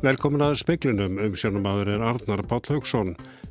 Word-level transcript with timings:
Velkomin 0.00 0.40
að 0.40 0.54
speiklinum 0.56 1.18
um 1.20 1.34
sjónumadur 1.36 1.90
er 1.92 2.00
Arnar 2.00 2.40
Páll 2.48 2.70
Haugsson. 2.72 3.10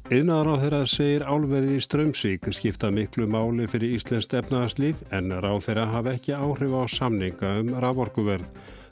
Yðnaðar 0.09 0.47
á 0.49 0.55
þeirra 0.63 0.79
segir 0.89 1.25
álverði 1.29 1.75
í 1.77 1.83
Strömsvík 1.85 2.49
skipta 2.58 2.90
miklu 2.90 3.28
máli 3.29 3.68
fyrir 3.70 3.94
Íslensk 3.94 4.34
efnaðarslíf 4.40 5.04
en 5.13 5.29
ráð 5.46 5.60
þeirra 5.68 5.86
hafa 5.92 6.16
ekki 6.18 6.34
áhrif 6.34 6.74
á 6.74 6.84
samninga 6.90 7.52
um 7.62 7.70
raforkuverð. 7.86 8.50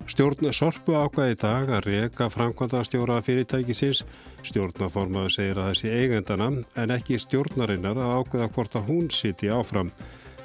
Stjórn 0.07 0.53
Sorpu 0.55 0.93
ákvaði 0.95 1.33
í 1.35 1.37
dag 1.41 1.71
að 1.75 1.87
reyka 1.89 2.29
framkvæmda 2.31 2.79
stjóra 2.87 3.17
fyrirtækisins. 3.25 4.05
Stjórnaformaður 4.47 5.33
segir 5.35 5.59
að 5.59 5.73
þessi 5.73 5.91
eigendana 5.91 6.47
en 6.79 6.93
ekki 6.95 7.19
stjórnarinnar 7.19 7.99
að 7.99 8.13
ákvaða 8.21 8.47
hvort 8.55 8.77
að 8.79 8.87
hún 8.87 9.09
siti 9.11 9.51
áfram. 9.51 9.91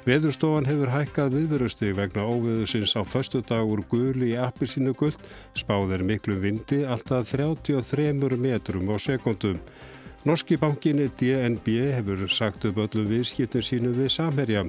Veðurstofan 0.03 0.67
hefur 0.67 0.91
hækkað 0.91 1.37
viðverustug 1.37 1.95
vegna 1.95 2.25
óveðusins 2.27 2.91
á 2.99 3.07
förstu 3.07 3.39
dag 3.39 3.63
úr 3.63 3.85
guli 3.87 4.33
í 4.33 4.39
appilsínu 4.43 4.91
guld, 4.99 5.15
spáðir 5.55 6.03
miklu 6.03 6.35
vindi 6.43 6.81
alltaf 6.83 7.31
33 7.31 8.11
metrum 8.35 8.91
á 8.91 8.99
sekundum. 8.99 9.63
Norski 10.23 10.55
bankinni 10.55 11.09
DNB 11.19 11.67
hefur 11.91 12.21
sagt 12.31 12.63
upp 12.69 12.77
öllum 12.79 13.09
viðskiptum 13.11 13.63
sínu 13.65 13.89
við 13.91 14.07
samherja. 14.13 14.61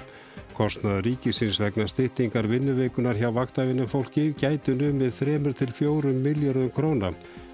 Kostnað 0.59 1.05
ríkisins 1.07 1.61
vegna 1.63 1.87
styttingar 1.87 2.49
vinnuveikunar 2.51 3.15
hjá 3.15 3.29
vaktæfinu 3.31 3.87
fólki 3.87 4.33
gætunum 4.35 4.99
með 4.99 5.21
3-4 5.21 6.11
miljardum 6.25 6.73
króna. 6.75 7.13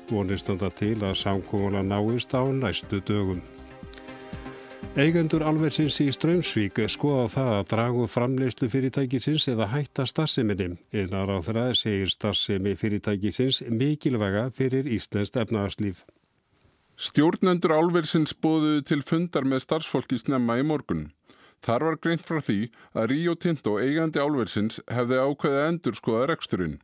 Vonistanda 0.09 0.71
til 0.73 0.97
að 1.05 1.19
samkóla 1.21 1.83
náist 1.85 2.33
á 2.33 2.41
næstu 2.49 3.03
dögum. 3.05 3.43
Eigendur 4.97 5.45
alversins 5.45 5.99
í 6.01 6.09
Strömsvík 6.11 6.81
skoða 6.89 7.27
það 7.35 7.51
að 7.59 7.69
dragu 7.75 8.07
framleyslu 8.11 8.71
fyrirtækisins 8.73 9.45
eða 9.53 9.69
hætta 9.75 10.09
starfseminni. 10.09 10.73
Einar 10.97 11.31
á 11.31 11.39
þeirra 11.45 11.67
segir 11.77 12.09
starfsemi 12.11 12.73
fyrirtækisins 12.81 13.61
mikilvæga 13.69 14.49
fyrir 14.57 14.89
Íslandst 14.89 15.37
efnaðarslíf. 15.37 16.01
Stjórnendur 17.01 17.73
alversins 17.73 18.35
bóðuðu 18.45 18.83
til 18.85 18.99
fundar 19.09 19.47
með 19.49 19.63
starfsfólki 19.65 20.19
snemma 20.21 20.59
í 20.61 20.65
morgun. 20.69 21.07
Þar 21.65 21.85
var 21.87 21.97
greint 22.05 22.27
frá 22.29 22.43
því 22.45 22.57
að 22.93 23.07
Río 23.15 23.35
Tinto 23.41 23.79
eigandi 23.81 24.21
alversins 24.21 24.83
hefði 24.85 25.23
ákveðið 25.25 25.65
endur 25.65 25.97
skoða 25.97 26.27
reksturinn. 26.29 26.75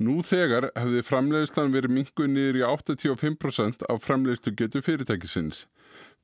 Nú 0.00 0.22
þegar 0.24 0.70
hefði 0.72 1.02
framleiðslan 1.04 1.74
verið 1.76 1.92
mingu 1.92 2.24
í 2.24 2.62
85% 2.64 3.84
af 3.92 4.00
framleiðslu 4.06 4.54
getu 4.56 4.80
fyrirtækisins. 4.80 5.66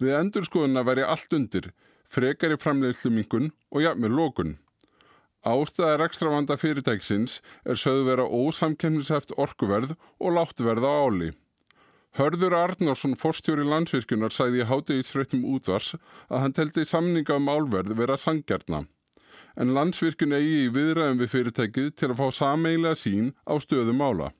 Við 0.01 0.17
endurskoðuna 0.17 0.87
væri 0.89 1.05
allt 1.05 1.37
undir, 1.37 1.69
frekar 2.09 2.57
í 2.57 2.61
framleiðslu 2.65 3.13
mingun 3.13 3.53
og 3.69 3.85
jafnveg 3.85 4.17
lókun. 4.17 4.57
Ástæðar 5.45 6.07
ekstra 6.09 6.33
vanda 6.33 6.57
fyrirtæksins 6.57 7.43
er 7.69 7.77
sögðu 7.77 8.09
vera 8.09 8.25
ósamkemnisæft 8.25 9.37
orkuverð 9.37 9.93
og 10.17 10.37
láttverð 10.41 10.89
á 10.89 10.93
áli. 11.05 11.33
Hörður 12.19 12.57
Arnarsson, 12.59 13.15
forstjóri 13.15 13.63
landsvirkjunar, 13.63 14.33
sæði 14.35 14.65
í 14.65 14.67
hátegisfröttum 14.67 15.45
útvars 15.47 15.93
að 16.27 16.43
hann 16.43 16.57
teldi 16.57 16.83
samninga 16.89 17.37
um 17.39 17.47
álverð 17.47 17.95
vera 18.01 18.19
sangjarna. 18.19 18.83
En 19.55 19.75
landsvirkjun 19.77 20.35
eigi 20.35 20.65
í 20.65 20.73
viðræðum 20.75 21.23
við 21.23 21.33
fyrirtækið 21.37 21.95
til 21.95 22.11
að 22.11 22.19
fá 22.19 22.27
sameilega 22.41 22.99
sín 22.99 23.31
á 23.47 23.55
stöðum 23.63 24.03
ála. 24.03 24.33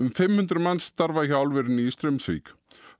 Um 0.00 0.08
500 0.08 0.64
manns 0.64 0.88
starfa 0.90 1.26
hjá 1.28 1.36
álverðinni 1.44 1.84
í 1.86 1.92
Strömsvík. 1.92 2.48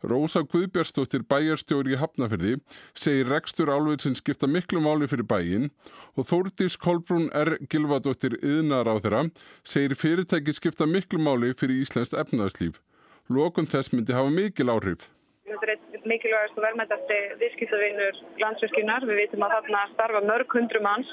Rósa 0.05 0.45
Guðbjörnsdóttir 0.45 1.25
bæjarstjóri 1.25 1.95
í 1.95 1.99
Hafnafyrði 1.99 2.59
segir 2.93 3.31
rekstur 3.33 3.73
álvið 3.73 4.05
sem 4.05 4.17
skipta 4.19 4.51
miklu 4.51 4.85
máli 4.85 5.09
fyrir 5.09 5.25
bæin 5.25 5.71
og 6.13 6.29
Þórdís 6.29 6.77
Kolbrún 6.77 7.31
R. 7.33 7.57
Gilvadóttir 7.73 8.37
yðnar 8.43 8.91
á 8.91 9.01
þeirra 9.01 9.25
segir 9.65 9.97
fyrirtæki 9.97 10.53
skipta 10.53 10.85
miklu 10.85 11.23
máli 11.25 11.55
fyrir 11.57 11.81
Íslands 11.81 12.13
efnaðarslíf. 12.13 12.84
Lokun 13.33 13.69
þess 13.71 13.93
myndi 13.95 14.13
hafa 14.17 14.33
mikil 14.33 14.73
áhrif. 14.73 15.09
Þetta 15.49 15.67
er 15.69 15.73
einn 15.77 16.09
mikilvægast 16.11 16.59
og 16.59 16.65
verðmættasti 16.67 17.19
viðskiptavinnur 17.41 18.21
landsverkinar. 18.43 19.07
Við 19.09 19.21
vitum 19.23 19.47
að 19.47 19.57
þarna 19.57 19.87
starfa 19.95 20.23
mörg 20.25 20.57
hundru 20.59 20.83
manns 20.85 21.11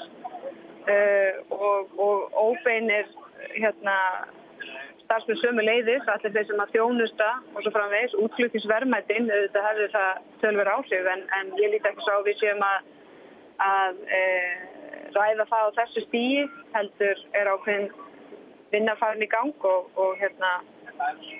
uh, 0.88 1.40
og, 1.56 1.92
og 1.96 2.36
óbeinir 2.36 3.08
hérna 3.56 3.96
starfsmenn 5.12 5.40
sömu 5.42 5.64
leiðis, 5.64 6.04
allir 6.08 6.32
þeir 6.34 6.46
sem 6.48 6.60
að 6.62 6.74
þjónusta 6.76 7.28
og 7.52 7.64
svo 7.64 7.72
framvegs, 7.74 8.14
útfluttisverðmættin, 8.24 9.28
þetta 9.28 9.64
hefur 9.66 9.90
það 9.92 10.20
tölver 10.42 10.70
áhrif 10.72 11.08
en, 11.14 11.24
en 11.38 11.50
ég 11.60 11.74
líti 11.74 11.90
ekki 11.90 12.06
svo 12.06 12.20
á 12.20 12.26
við 12.28 12.38
séum 12.40 12.62
að, 12.64 12.86
að 13.66 14.00
e, 14.08 14.22
ræða 15.16 15.48
það 15.50 15.68
á 15.68 15.76
þessu 15.80 16.04
stíi, 16.06 16.46
heldur 16.76 17.24
er 17.40 17.50
ákveðin 17.52 17.90
vinnafarin 18.72 19.26
í 19.26 19.30
gang 19.34 19.66
og, 19.68 19.90
og, 20.00 20.14
hérna, 20.22 20.54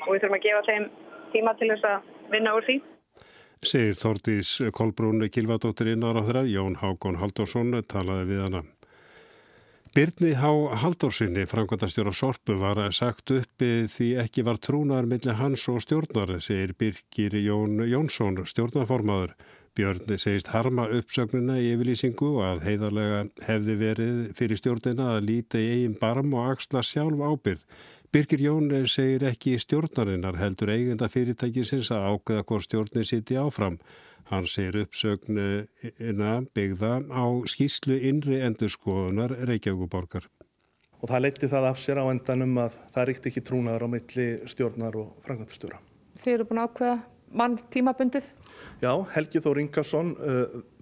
og 0.06 0.08
við 0.10 0.22
þurfum 0.22 0.38
að 0.38 0.44
gefa 0.46 0.66
þeim 0.68 0.88
tíma 1.32 1.54
til 1.58 1.70
þess 1.72 1.88
að 1.88 2.10
vinna 2.34 2.56
úr 2.56 2.68
því. 2.68 2.76
Segir 3.62 3.94
Þórdís 3.94 4.56
Kolbrún 4.74 5.22
Kilvadóttir 5.30 5.92
innar 5.92 6.18
á 6.18 6.22
þeirra, 6.26 6.46
Jón 6.50 6.80
Hákon 6.80 7.20
Haldursson 7.20 7.76
talaði 7.86 8.30
við 8.32 8.40
hana. 8.48 8.62
Byrni 9.92 10.32
Há 10.40 10.48
Haldórsinni, 10.80 11.44
framkvæmtastjóra 11.44 12.14
Sorpu, 12.16 12.54
var 12.56 12.78
sagt 12.96 13.28
uppi 13.34 13.84
því 13.92 14.06
ekki 14.22 14.44
var 14.46 14.56
trúnaðar 14.56 15.04
millir 15.10 15.36
hans 15.36 15.66
og 15.68 15.82
stjórnar, 15.84 16.32
segir 16.40 16.72
Birgir 16.80 17.36
Jón 17.36 17.76
Jónsson, 17.84 18.40
stjórnarformaður. 18.48 19.36
Björn 19.76 20.18
segist 20.20 20.50
harma 20.52 20.88
uppsögnuna 20.92 21.58
í 21.60 21.70
yfirlýsingu 21.74 22.26
og 22.38 22.42
að 22.44 22.64
heiðarlega 22.66 23.20
hefði 23.46 23.76
verið 23.80 24.16
fyrir 24.36 24.60
stjórnina 24.60 25.14
að 25.14 25.28
líta 25.28 25.60
í 25.60 25.70
eigin 25.76 25.94
barm 26.00 26.34
og 26.36 26.50
axla 26.54 26.82
sjálf 26.84 27.20
ábyrð. 27.20 27.62
Birgir 28.12 28.42
Jón 28.44 28.66
segir 28.92 29.22
ekki 29.24 29.54
stjórnarinnar 29.56 30.36
heldur 30.36 30.68
eigenda 30.68 31.06
fyrirtækisins 31.08 31.88
að 31.96 32.10
ákveða 32.10 32.42
hvort 32.50 32.66
stjórnin 32.66 33.06
siti 33.08 33.38
áfram. 33.40 33.78
Hann 34.28 34.44
segir 34.44 34.82
uppsögnina 34.82 36.34
byggða 36.52 36.90
á 37.08 37.24
skýslu 37.48 37.96
innri 38.10 38.42
endurskoðunar 38.44 39.32
Reykjavíkuborgar. 39.48 40.26
Og 41.00 41.08
það 41.08 41.24
leytti 41.24 41.50
það 41.54 41.68
af 41.70 41.80
sér 41.80 42.02
á 42.04 42.12
endanum 42.12 42.60
að 42.60 42.76
það 42.92 43.08
ríkti 43.08 43.32
ekki 43.32 43.44
trúnaður 43.48 43.86
á 43.88 43.92
milli 43.96 44.28
stjórnar 44.52 45.00
og 45.00 45.16
frangandastjóra. 45.24 45.80
Þið 46.20 46.34
eru 46.34 46.48
búin 46.50 46.60
að 46.60 46.68
ákveða 46.68 46.98
mann 47.32 47.58
tímabundið? 47.72 48.28
Já, 48.84 48.92
Helgi 49.16 49.40
Þór 49.40 49.62
Ingarsson, 49.64 50.12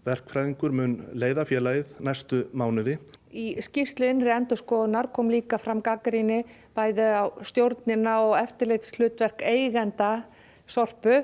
verkfræðingur 0.03 0.75
mun 0.75 0.99
leiða 1.15 1.47
félagið 1.47 1.95
næstu 2.03 2.49
mánuði. 2.51 2.99
Í 3.31 3.61
skýrslu 3.63 4.09
innri 4.11 4.33
endurskoðunar 4.35 5.13
kom 5.15 5.31
líka 5.31 5.59
fram 5.63 5.79
gaggrinni 5.85 6.43
bæði 6.75 7.07
á 7.15 7.25
stjórnina 7.47 8.17
og 8.27 8.37
eftirleitslutverk 8.41 9.45
eigenda 9.47 10.25
sorpu 10.71 11.21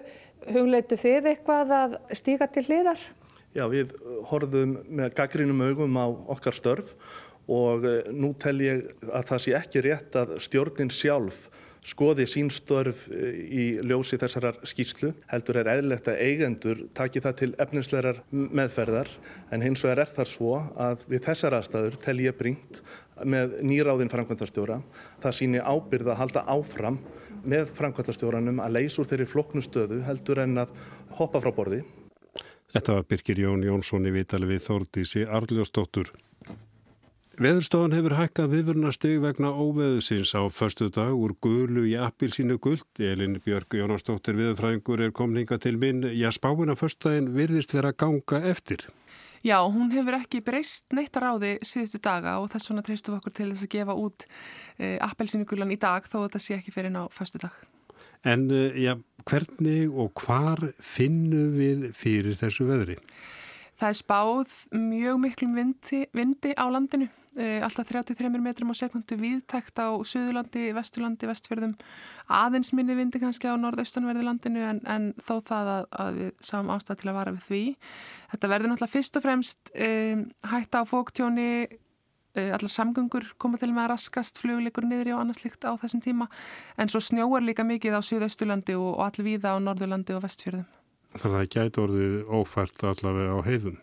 hugleitu 0.47 0.99
þið 1.01 1.31
eitthvað 1.33 1.73
að 1.75 1.97
stíka 2.15 2.47
til 2.53 2.67
hliðar? 2.69 3.01
Já, 3.57 3.65
við 3.73 3.95
horfum 4.31 4.77
með 4.87 5.15
gaggrínum 5.17 5.65
augum 5.65 5.99
á 5.99 6.07
okkar 6.37 6.55
störf 6.55 6.95
og 7.51 7.87
eh, 7.89 8.07
nú 8.13 8.35
tel 8.39 8.59
ég 8.63 8.87
að 9.09 9.31
það 9.31 9.43
sé 9.43 9.55
ekki 9.59 9.85
rétt 9.87 10.19
að 10.19 10.37
stjórnin 10.45 10.93
sjálf 10.93 11.47
skoði 11.87 12.27
sín 12.31 12.51
störf 12.53 13.07
eh, 13.13 13.41
í 13.47 13.65
ljósi 13.87 14.19
þessarar 14.21 14.61
skýrslu. 14.67 15.13
Heldur 15.31 15.61
er 15.61 15.71
eðlilegt 15.77 16.11
að 16.11 16.23
eigendur 16.27 16.85
taki 16.97 17.23
það 17.25 17.37
til 17.41 17.51
efninslegar 17.63 18.23
meðferðar 18.31 19.11
en 19.55 19.65
hins 19.65 19.85
vegar 19.87 20.05
er 20.05 20.15
það 20.17 20.33
svo 20.33 20.55
að 20.75 21.07
við 21.11 21.27
þessar 21.29 21.59
aðstæður 21.61 22.01
tel 22.05 22.17
ég 22.25 22.39
bringt 22.39 22.81
með 23.25 23.61
nýráðin 23.65 24.13
framkvæmtastjóra. 24.13 24.81
Það 25.23 25.39
síni 25.39 25.63
ábyrð 25.63 26.13
að 26.13 26.21
halda 26.23 26.45
áfram 26.53 26.99
með 27.47 27.71
framkvæmtastjóranum 27.79 28.61
að 28.65 28.81
leysa 28.81 29.03
úr 29.03 29.11
þeirri 29.13 29.31
floknu 29.31 29.63
stöðu 29.65 30.03
heldur 30.07 30.43
en 30.43 30.65
að 30.67 30.75
hoppa 31.21 31.41
frá 31.45 31.55
borði. 31.55 31.85
Þetta 32.75 32.99
var 32.99 33.07
Birgir 33.09 33.39
Jón 33.41 33.63
Jónsson 33.65 34.09
í 34.09 34.13
vitali 34.13 34.49
við 34.51 34.67
Þórdísi 34.67 35.23
Arljósdóttur. 35.25 36.11
Veðurstofan 37.37 37.93
hefur 37.93 38.15
hækkað 38.17 38.53
viðvörnasteg 38.55 39.19
vegna 39.21 39.51
óveðusins 39.53 40.31
á 40.33 40.49
förstu 40.49 40.87
dag 40.89 41.13
úr 41.13 41.35
gulu 41.45 41.83
í 41.85 41.93
appil 42.01 42.31
sínu 42.33 42.57
guld. 42.65 42.87
Elin 42.97 43.37
Björg 43.45 43.77
Jónasdóttir 43.77 44.39
viðfræðingur 44.39 45.03
er 45.05 45.13
komninga 45.13 45.59
til 45.61 45.75
minn. 45.77 46.01
Já, 46.17 46.31
spáin 46.33 46.73
á 46.73 46.81
förstdaginn 46.81 47.29
virðist 47.37 47.77
vera 47.77 47.93
að 47.93 47.99
ganga 48.01 48.41
eftir. 48.41 48.87
Já, 49.45 49.61
hún 49.69 49.93
hefur 49.93 50.17
ekki 50.17 50.41
breyst 50.49 50.97
neitt 50.97 51.13
að 51.21 51.27
ráði 51.27 51.53
síðustu 51.61 52.01
daga 52.01 52.39
og 52.41 52.49
þess 52.55 52.73
vegna 52.73 52.89
treystum 52.89 53.13
við 53.13 53.21
okkur 53.21 53.37
til 53.37 53.53
þess 53.53 53.69
að 53.69 53.75
gefa 53.77 54.01
út 54.01 54.29
e, 54.81 54.97
appelsínugulan 55.05 55.77
í 55.77 55.81
dag 55.85 56.09
þó 56.09 56.23
að 56.23 56.29
þetta 56.31 56.45
sé 56.47 56.57
ekki 56.57 56.73
fyrir 56.73 56.97
ná 56.97 57.03
fyrstu 57.13 57.45
dag. 57.45 57.65
En 58.25 58.49
já, 58.81 58.97
hvernig 59.29 59.93
og 59.93 60.25
hvar 60.25 60.71
finnum 60.81 61.53
við 61.61 61.91
fyrir 62.01 62.41
þessu 62.41 62.65
veðri? 62.73 62.97
Það 63.77 63.91
er 63.91 63.97
spáð 63.99 64.53
mjög 64.73 65.19
miklum 65.21 65.57
vindi, 65.57 65.99
vindi 66.17 66.55
á 66.57 66.65
landinu, 66.73 67.11
eh, 67.37 67.61
alltaf 67.61 67.91
33 67.91 68.41
metrum 68.41 68.73
á 68.73 68.75
sekundu 68.75 69.19
viðtækt 69.21 69.77
á 69.85 69.93
Suðurlandi, 70.01 70.71
Vesturlandi, 70.73 71.29
Vestfjörðum, 71.29 71.75
aðeins 72.33 72.73
minni 72.73 72.97
vindi 72.97 73.21
kannski 73.21 73.53
á 73.53 73.55
norðaustanverðu 73.61 74.25
landinu 74.25 74.63
en, 74.65 74.81
en 74.89 75.11
þó 75.21 75.43
það 75.45 75.73
að, 75.75 75.89
að 75.93 76.21
við 76.21 76.31
sáum 76.41 76.73
ástæð 76.73 77.03
til 77.03 77.11
að 77.13 77.19
vara 77.19 77.35
við 77.37 77.45
því. 77.51 77.65
Þetta 78.33 78.51
verður 78.55 78.73
náttúrulega 78.73 78.95
fyrst 78.95 79.21
og 79.21 79.27
fremst 79.27 79.75
um, 79.75 80.25
hætta 80.55 80.81
á 80.81 80.85
fóktjóni, 80.89 81.51
uh, 82.33 82.51
allar 82.57 82.73
samgöngur 82.73 83.29
koma 83.37 83.61
til 83.61 83.75
með 83.75 83.85
að 83.85 83.93
raskast 83.93 84.41
flugleikur 84.41 84.89
niður 84.89 85.13
í 85.13 85.17
og 85.19 85.21
annars 85.27 85.45
líkt 85.45 85.69
á 85.69 85.77
þessum 85.77 86.01
tíma 86.01 86.31
en 86.81 86.89
svo 86.89 87.05
snjóar 87.05 87.45
líka 87.45 87.69
mikið 87.69 88.01
á 88.01 88.01
Suðausturlandi 88.01 88.81
og, 88.81 88.95
og 88.97 89.05
allvíða 89.11 89.53
á 89.53 89.61
Norðurlandi 89.61 90.17
og 90.17 90.25
Vestfjörðum. 90.25 90.76
Það 91.23 91.37
gæti 91.55 91.83
orðið 91.83 92.17
ófært 92.39 92.85
allavega 92.87 93.39
á 93.39 93.41
heiðum. 93.47 93.79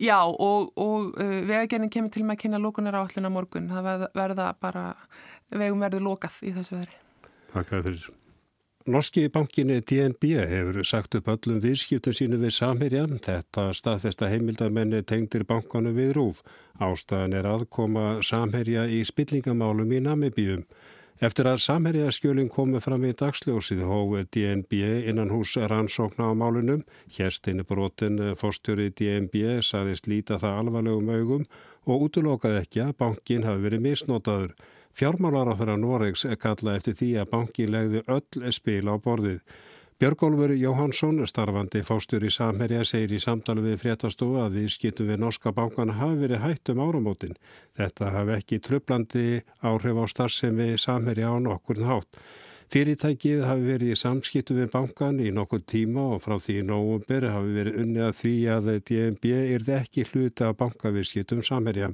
Já 0.00 0.18
og, 0.24 0.70
og 0.80 1.10
uh, 1.20 1.34
vegagerðin 1.46 1.92
kemur 1.92 2.14
til 2.14 2.24
með 2.24 2.38
að 2.38 2.42
kynna 2.44 2.62
lókunar 2.62 2.96
á 2.98 3.04
allina 3.04 3.32
morgun. 3.32 3.68
Það 3.70 4.08
verða, 4.16 4.48
bara, 4.60 4.86
vegum 5.52 5.84
verður 5.84 6.08
lokað 6.08 6.40
í 6.46 6.54
þessu 6.56 6.78
veðri. 6.78 6.98
Takk 7.52 7.76
að 7.76 7.86
fyrir. 7.88 8.08
Norski 8.90 9.26
bankinni 9.28 9.82
DNB 9.84 10.24
hefur 10.48 10.78
sagt 10.88 11.14
upp 11.18 11.26
öllum 11.28 11.58
viðskiptum 11.60 12.14
sínu 12.16 12.38
við 12.40 12.54
Samherjan. 12.56 13.18
Þetta 13.20 13.66
staðfesta 13.76 14.30
heimildamenni 14.32 15.02
tengdir 15.04 15.44
bankanu 15.44 15.92
við 15.94 16.14
rúf. 16.16 16.40
Ástæðan 16.80 17.36
er 17.36 17.48
aðkoma 17.50 18.06
Samherja 18.24 18.86
í 18.88 19.02
spillingamálum 19.04 19.92
í 19.92 20.00
Namibíum. 20.06 20.64
Eftir 21.20 21.44
að 21.50 21.58
samherjaskjölinn 21.60 22.46
komið 22.48 22.80
fram 22.80 23.02
í 23.04 23.10
dagsljósið 23.12 23.82
hóið 23.84 24.28
DNB 24.32 24.78
innan 25.10 25.28
hús 25.28 25.50
rannsókna 25.68 26.30
á 26.30 26.32
málunum, 26.32 26.80
hérstinni 27.12 27.66
brotin 27.68 28.16
fórstjóri 28.40 28.86
DNB 28.96 29.60
saðist 29.60 30.08
líta 30.08 30.38
það 30.40 30.62
alvarlegum 30.62 31.10
augum 31.12 31.44
og 31.84 32.06
útlokaði 32.06 32.62
ekki 32.62 32.80
að 32.86 32.94
bankin 33.04 33.44
hafi 33.44 33.66
verið 33.66 33.84
misnotaður. 33.84 34.54
Fjármálar 34.96 35.52
á 35.52 35.54
þeirra 35.60 35.76
Noregs 35.82 36.24
kalla 36.40 36.78
eftir 36.80 36.96
því 36.96 37.10
að 37.20 37.30
bankin 37.36 37.74
legði 37.76 38.02
öll 38.16 38.52
spil 38.56 38.88
á 38.88 38.96
borðið. 38.96 39.44
Björgólfur 40.00 40.54
Jóhansson, 40.56 41.18
starfandi 41.28 41.82
fástur 41.84 42.22
í 42.24 42.30
Samherja, 42.32 42.86
segir 42.88 43.10
í 43.12 43.18
samtali 43.20 43.60
við 43.60 43.82
fréttastofu 43.82 44.38
að 44.40 44.54
við 44.56 44.70
skýtum 44.72 45.10
við 45.10 45.20
norska 45.20 45.52
bankana 45.52 45.92
hafi 45.98 46.16
verið 46.22 46.40
hætt 46.40 46.72
um 46.72 46.80
áramótin. 46.80 47.36
Þetta 47.76 48.08
hafi 48.14 48.32
ekki 48.38 48.58
tröflandi 48.64 49.26
áhrif 49.60 50.00
á 50.00 50.04
starfsemi 50.08 50.70
Samherja 50.80 51.28
á 51.28 51.36
nokkur 51.44 51.84
nátt. 51.84 52.08
Fyrirtækið 52.72 53.44
hafi 53.44 53.68
verið 53.68 53.92
í 53.92 54.00
samskiptu 54.06 54.56
við 54.62 54.72
bankan 54.72 55.20
í 55.20 55.36
nokkur 55.36 55.66
tíma 55.68 56.08
og 56.16 56.24
frá 56.24 56.38
því 56.40 56.60
í 56.62 56.66
nógumber 56.72 57.30
hafi 57.36 57.56
verið 57.60 57.80
unni 57.84 58.04
að 58.08 58.18
því 58.24 58.34
að 58.56 58.74
DNB 58.88 59.36
er 59.36 59.70
ekki 59.82 60.08
hluti 60.14 60.48
af 60.48 60.60
bankavirskiptum 60.64 61.44
Samherja. 61.44 61.92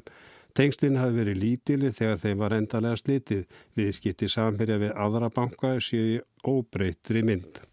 Tengslinn 0.55 1.03
hafi 1.03 1.25
verið 1.25 1.43
lítili 1.43 1.91
þegar 1.91 2.23
þeim 2.23 2.43
var 2.47 2.61
endalega 2.63 3.03
slitið. 3.03 3.49
Viðskipti 3.75 4.31
Samherja 4.31 4.79
við 4.79 4.95
aðra 4.95 5.35
banka 5.35 5.81
séu 5.83 6.21
óbreytri 6.47 7.27
mynd. 7.27 7.67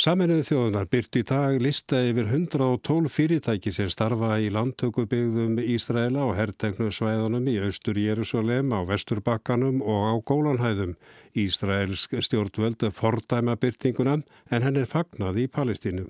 Saminuðu 0.00 0.44
þjóðunar 0.48 0.86
byrt 0.88 1.16
í 1.18 1.22
dag 1.28 1.58
lista 1.60 1.98
yfir 2.08 2.30
112 2.30 3.10
fyrirtæki 3.12 3.68
sem 3.74 3.90
starfa 3.92 4.38
í 4.40 4.46
landtökubygðum 4.48 5.58
Ísraela 5.60 6.22
og 6.24 6.38
herrtegnu 6.38 6.86
svæðunum 6.88 7.50
í 7.52 7.58
austur 7.60 8.00
Jérúsalem, 8.00 8.72
á 8.72 8.80
vesturbakkanum 8.88 9.82
og 9.84 10.06
á 10.08 10.14
Gólanhæðum. 10.24 10.94
Ísraelsk 11.36 12.16
stjórnvöld 12.16 12.86
fordæma 12.96 13.58
byrtinguna 13.60 14.16
en 14.48 14.64
henn 14.64 14.80
er 14.80 14.88
fagnað 14.88 15.42
í 15.44 15.46
Palestínu. 15.52 16.06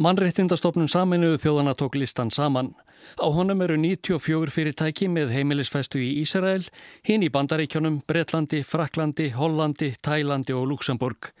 Mannreittindastofnun 0.00 0.88
Saminuðu 0.88 1.42
þjóðana 1.44 1.76
tók 1.76 2.00
listan 2.00 2.32
saman. 2.32 2.72
Á 3.20 3.28
honum 3.28 3.60
eru 3.68 3.76
94 3.84 4.48
fyrirtæki 4.48 5.12
með 5.12 5.36
heimilisfestu 5.36 6.00
í 6.00 6.22
Ísrael, 6.24 6.64
hinn 7.04 7.20
í 7.20 7.28
Bandaríkjónum, 7.28 8.00
Breitlandi, 8.08 8.64
Fraklandi, 8.64 9.28
Hollandi, 9.36 9.92
Tælandi 10.00 10.56
og 10.56 10.70
Luxemburg. 10.72 11.34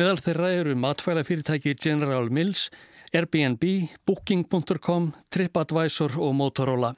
Meðal 0.00 0.16
þeirra 0.24 0.50
eru 0.56 0.74
matfælafyrirtæki 0.80 1.74
General 1.76 2.30
Mills, 2.32 2.70
Airbnb, 3.12 3.66
Booking.com, 4.08 5.10
TripAdvisor 5.28 6.14
og 6.16 6.32
Motorola. 6.38 6.94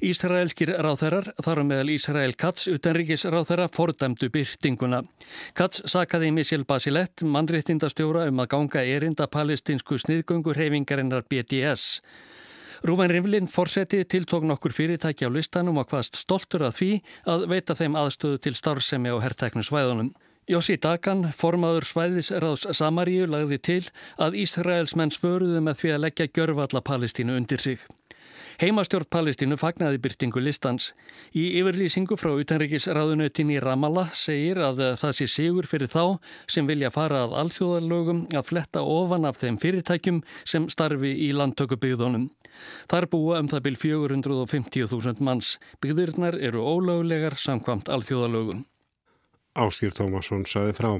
Ísraelskir 0.00 0.72
ráþærar, 0.86 1.28
þar 1.44 1.60
á 1.60 1.64
meðal 1.68 1.92
Ísrael 1.92 2.32
Katz, 2.40 2.64
utanríkis 2.72 3.26
ráþæra, 3.28 3.68
fordæmdu 3.68 4.30
byrtinguna. 4.32 5.02
Katz 5.52 5.84
sakaði 5.84 6.32
Michel 6.32 6.64
Basilett, 6.64 7.20
mannréttindastjóra 7.20 8.24
um 8.32 8.40
að 8.40 8.50
ganga 8.56 8.88
erinda 8.88 9.28
palestinsku 9.28 10.00
sniðgöngur 10.00 10.56
hefingarinnar 10.56 11.28
BDS. 11.28 12.00
Rúven 12.88 13.12
Rivlin 13.12 13.52
fórseti 13.52 14.00
tiltók 14.08 14.48
nokkur 14.48 14.72
fyrirtæki 14.72 15.28
á 15.28 15.30
listanum 15.32 15.76
og 15.76 15.92
hvaðst 15.92 16.16
stoltur 16.24 16.64
að 16.64 16.78
því 16.80 16.92
að 17.36 17.50
veita 17.52 17.76
þeim 17.76 18.00
aðstöðu 18.00 18.46
til 18.48 18.56
starfsemi 18.56 19.12
og 19.12 19.26
herrtæknu 19.28 19.60
svæðunum. 19.60 20.14
Jósi 20.44 20.74
Dagan, 20.76 21.30
formaður 21.32 21.86
svæðisráðs 21.88 22.66
Samaríu, 22.76 23.24
lagði 23.32 23.56
til 23.64 23.82
að 24.20 24.34
Ísraelsmenn 24.42 25.12
svöruðu 25.14 25.62
með 25.64 25.78
því 25.80 25.92
að 25.94 26.02
leggja 26.04 26.26
gjörfalla 26.36 26.82
Palestínu 26.84 27.38
undir 27.38 27.62
sig. 27.64 27.78
Heimastjórn 28.60 29.08
Palestínu 29.08 29.56
fagnaði 29.56 30.02
byrtingu 30.04 30.42
listans. 30.44 30.90
Í 31.32 31.46
yfirlýsingu 31.62 32.18
frá 32.20 32.34
utanrikisráðunutin 32.36 33.54
í 33.54 33.56
Ramallah 33.64 34.12
segir 34.12 34.60
að 34.62 34.82
það 35.00 35.16
sé 35.16 35.28
sigur 35.32 35.70
fyrir 35.70 35.88
þá 35.88 36.20
sem 36.44 36.68
vilja 36.68 36.92
fara 36.92 37.24
að 37.24 37.38
alþjóðarlögum 37.40 38.20
að 38.36 38.46
fletta 38.50 38.84
ofan 38.84 39.24
af 39.24 39.40
þeim 39.40 39.56
fyrirtækjum 39.64 40.20
sem 40.44 40.68
starfi 40.68 41.14
í 41.24 41.32
landtökubyggðunum. 41.40 42.28
Þar 42.92 43.08
búa 43.16 43.40
um 43.40 43.48
það 43.48 43.64
byrj 43.70 43.80
450.000 43.88 45.24
manns. 45.24 45.56
Byggðirnar 45.80 46.36
eru 46.36 46.62
ólöglegar 46.68 47.40
samkvamt 47.40 47.88
alþjóðarlögum. 47.88 48.66
Áskýr 49.54 49.94
Tómasson 49.94 50.42
saði 50.50 50.74
frá. 50.74 50.92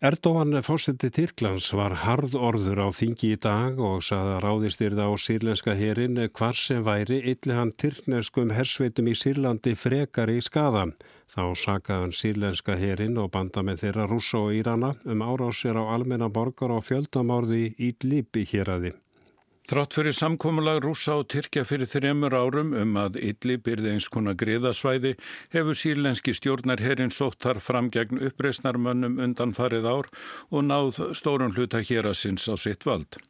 Erdogan 0.00 0.56
fórseti 0.64 1.10
Tyrklands 1.12 1.66
var 1.76 1.92
harð 2.06 2.32
orður 2.32 2.78
á 2.80 2.88
þingi 2.88 3.34
í 3.34 3.40
dag 3.44 3.76
og 3.76 3.98
saði 4.06 4.30
að 4.38 4.44
ráðistyrða 4.46 5.08
á 5.08 5.12
sírlenska 5.20 5.74
herin 5.76 6.16
hvar 6.38 6.56
sem 6.56 6.80
væri 6.86 7.18
ylli 7.34 7.52
hann 7.52 7.74
tyrkneskum 7.76 8.54
hersveitum 8.56 9.10
í 9.12 9.14
Sýrlandi 9.22 9.74
frekar 9.76 10.32
í 10.32 10.38
skada. 10.40 10.86
Þá 11.28 11.44
sakaði 11.52 12.06
hann 12.06 12.16
sírlenska 12.16 12.78
herin 12.80 13.20
og 13.20 13.28
banda 13.36 13.60
með 13.60 13.84
þeirra 13.84 14.08
rúsa 14.08 14.40
og 14.40 14.56
írana 14.56 14.94
um 15.04 15.20
árásir 15.20 15.76
á 15.76 15.84
almenna 15.84 16.32
borgar 16.32 16.72
og 16.72 16.88
fjöldamárði 16.88 17.74
í 17.76 17.92
Lípi 18.00 18.48
hér 18.48 18.72
aði. 18.78 18.96
Þrátt 19.70 19.94
fyrir 19.94 20.14
samkómulag 20.18 20.80
rúsa 20.82 21.12
og 21.20 21.28
Tyrkja 21.30 21.62
fyrir 21.62 21.86
þremur 21.86 22.34
árum 22.34 22.72
um 22.74 22.96
að 22.98 23.20
Idlib 23.22 23.68
yrði 23.70 23.92
eins 23.92 24.08
konar 24.10 24.34
griðasvæði 24.34 25.12
hefur 25.52 25.76
sílenski 25.78 26.32
stjórnar 26.34 26.82
herrin 26.82 27.12
sóttar 27.14 27.60
fram 27.62 27.86
gegn 27.94 28.18
uppreysnarmönnum 28.18 29.20
undan 29.22 29.54
farið 29.54 29.86
ár 29.86 30.08
og 30.50 30.64
náð 30.66 30.98
stórun 31.14 31.54
hluta 31.54 31.84
hér 31.86 32.08
að 32.10 32.16
sinns 32.18 32.48
á 32.50 32.58
sitt 32.58 32.82
vald. 32.82 33.20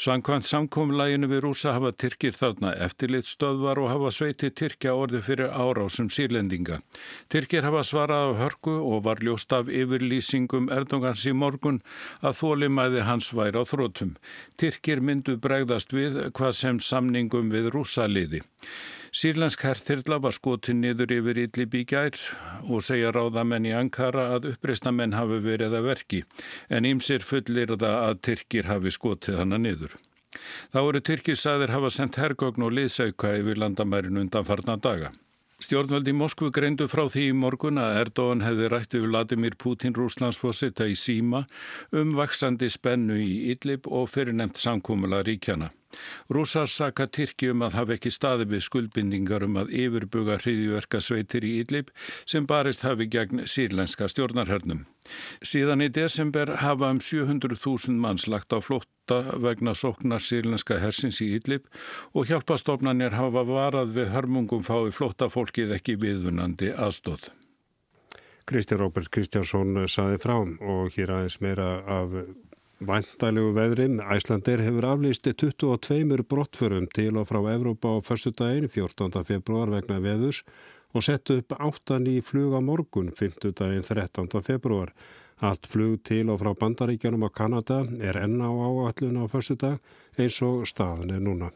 Sankvæmt 0.00 0.48
samkómulaginu 0.48 1.28
við 1.28 1.44
rúsa 1.44 1.74
hafa 1.76 1.92
Tyrkir 1.92 2.32
þarna 2.32 2.72
eftirlitstöðvar 2.86 3.82
og 3.84 3.92
hafa 3.92 4.14
sveiti 4.16 4.48
Tyrkja 4.56 4.96
orði 4.96 5.20
fyrir 5.28 5.52
árásum 5.52 6.08
sírlendinga. 6.08 6.80
Tyrkir 7.28 7.68
hafa 7.68 7.84
svarað 7.84 8.32
á 8.32 8.40
hörku 8.40 8.78
og 8.80 9.04
var 9.04 9.20
ljóst 9.20 9.52
af 9.52 9.68
yfirlýsingum 9.68 10.72
Erdogans 10.72 11.28
í 11.28 11.36
morgun 11.36 11.82
að 12.24 12.40
þólimæði 12.40 13.04
hans 13.04 13.34
væri 13.36 13.60
á 13.60 13.68
þrótum. 13.68 14.16
Tyrkir 14.56 15.04
myndu 15.04 15.36
bregðast 15.36 15.89
bregðast 15.90 15.92
við 15.92 16.32
hvað 16.32 16.54
sem 16.54 16.80
samningum 16.80 17.50
við 17.50 17.70
rúsaliði. 17.74 18.40
Sýrlensk 19.12 19.64
herrþyrla 19.64 20.20
var 20.22 20.32
skotin 20.32 20.80
niður 20.80 21.10
yfir 21.10 21.38
Idlib 21.38 21.74
í 21.74 21.84
gær 21.84 22.14
og 22.68 22.82
segja 22.82 23.10
ráðamenn 23.10 23.66
í 23.66 23.72
Ankara 23.74 24.36
að 24.36 24.52
uppreistamenn 24.52 25.16
hafi 25.16 25.40
verið 25.42 25.74
að 25.74 25.88
verki 25.88 26.24
en 26.68 26.86
ímsir 26.86 27.20
fullir 27.20 27.74
það 27.74 27.96
að 27.96 28.20
Tyrkir 28.22 28.68
hafi 28.70 28.90
skotið 28.90 29.40
hana 29.40 29.58
niður. 29.58 29.96
Þá 30.70 30.78
eru 30.78 31.00
Tyrkir 31.00 31.36
saðir 31.36 31.74
hafa 31.74 31.90
sendt 31.90 32.20
hergögn 32.20 32.62
og 32.62 32.72
liðsauka 32.72 33.34
yfir 33.40 33.58
landamærin 33.58 34.20
undan 34.20 34.46
farna 34.46 34.76
daga. 34.78 35.10
Stjórnvaldi 35.60 36.14
Moskvu 36.16 36.48
greindu 36.54 36.86
frá 36.88 37.02
því 37.10 37.26
í 37.32 37.34
morgun 37.36 37.82
að 37.82 37.98
Erdóan 38.04 38.46
hefði 38.46 38.70
rætt 38.70 38.94
yfir 38.94 39.10
Vladimir 39.10 39.58
Putin 39.60 39.92
Rúslandsforsetta 39.98 40.86
í 40.88 40.94
síma 40.96 41.42
um 41.92 42.14
vaksandi 42.16 42.70
spennu 42.72 43.18
í 43.20 43.50
Idlib 43.52 43.90
og 43.90 44.08
fyrirnemt 44.14 44.56
samkúmula 44.56 45.20
ríkjana. 45.26 45.74
Rúsar 46.30 46.68
saka 46.70 47.06
Tyrki 47.06 47.50
um 47.50 47.64
að 47.66 47.76
hafa 47.78 47.96
ekki 47.96 48.12
staði 48.14 48.46
við 48.52 48.64
skuldbindingar 48.66 49.44
um 49.46 49.58
að 49.60 49.72
yfirbuga 49.82 50.38
hriðjverka 50.42 51.00
sveitir 51.02 51.46
í 51.46 51.56
Idlib 51.62 51.90
sem 52.24 52.46
barist 52.46 52.86
hafi 52.86 53.08
gegn 53.10 53.44
sírlenska 53.50 54.08
stjórnarhörnum. 54.10 54.84
Síðan 55.42 55.82
í 55.82 55.88
desember 55.90 56.54
hafa 56.62 56.92
um 56.94 57.00
700.000 57.02 57.98
manns 57.98 58.28
lagt 58.30 58.54
á 58.54 58.62
flótta 58.62 59.20
vegna 59.42 59.74
sóknar 59.74 60.22
sírlenska 60.22 60.78
hersins 60.78 61.20
í 61.24 61.32
Idlib 61.38 61.66
og 62.14 62.30
hjálpastofnanir 62.30 63.18
hafa 63.18 63.44
varað 63.48 63.96
við 63.98 64.14
hörmungum 64.14 64.62
fái 64.66 64.92
flótta 64.94 65.30
fólkið 65.32 65.74
ekki 65.80 65.98
viðunandi 66.00 66.70
aðstóð. 66.76 67.32
Kristján 68.50 68.80
Róbert 68.80 69.10
Kristjánsson 69.14 69.84
saði 69.86 70.18
frá 70.22 70.38
og 70.40 70.94
hér 70.96 71.12
aðeins 71.14 71.36
meira 71.42 71.68
af 71.86 72.14
Væntalegu 72.80 73.50
veðrim, 73.52 73.98
Æslandir 74.00 74.62
hefur 74.64 74.86
aflýsti 74.88 75.34
22 75.36 76.22
brottförum 76.24 76.86
til 76.88 77.18
og 77.20 77.26
frá 77.28 77.42
Evrópa 77.52 77.92
á 77.92 78.00
förstu 78.00 78.32
daginn 78.32 78.70
14. 78.72 79.20
februar 79.28 79.68
vegna 79.68 79.98
veðus 80.00 80.40
og 80.96 81.04
sett 81.04 81.28
upp 81.28 81.52
áttan 81.60 82.08
í 82.08 82.22
flug 82.24 82.56
á 82.56 82.60
morgun 82.64 83.12
5. 83.12 83.52
daginn 83.52 83.84
13. 83.84 84.40
februar. 84.40 84.94
Allt 85.44 85.68
flug 85.68 86.00
til 86.08 86.32
og 86.32 86.40
frá 86.40 86.56
bandaríkjanum 86.56 87.28
á 87.28 87.30
Kanada 87.30 87.84
er 88.00 88.16
enná 88.16 88.48
áallun 88.48 89.20
á 89.20 89.28
förstu 89.28 89.60
dag 89.60 89.76
eins 90.16 90.40
og 90.40 90.64
staðan 90.64 91.12
er 91.12 91.20
núna. 91.20 91.52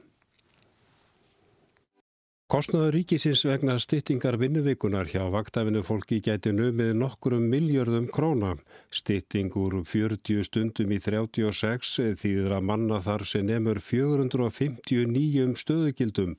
Kostnaður 2.55 2.93
ríkisins 2.95 3.41
vegna 3.49 3.75
styttingar 3.83 4.37
vinnuvikunar 4.39 5.09
hjá 5.11 5.25
vaktafinu 5.35 5.81
fólki 5.83 6.21
gæti 6.23 6.53
numið 6.55 6.93
nokkurum 7.01 7.49
miljörðum 7.51 8.07
króna. 8.15 8.53
Stytting 8.95 9.57
úr 9.59 9.81
40 9.83 10.47
stundum 10.47 10.95
í 10.95 11.01
36 11.03 12.15
þýðir 12.23 12.55
að 12.55 12.69
manna 12.71 13.01
þar 13.03 13.27
sem 13.27 13.49
nefnur 13.49 13.83
459 13.83 15.59
stöðugildum. 15.65 16.39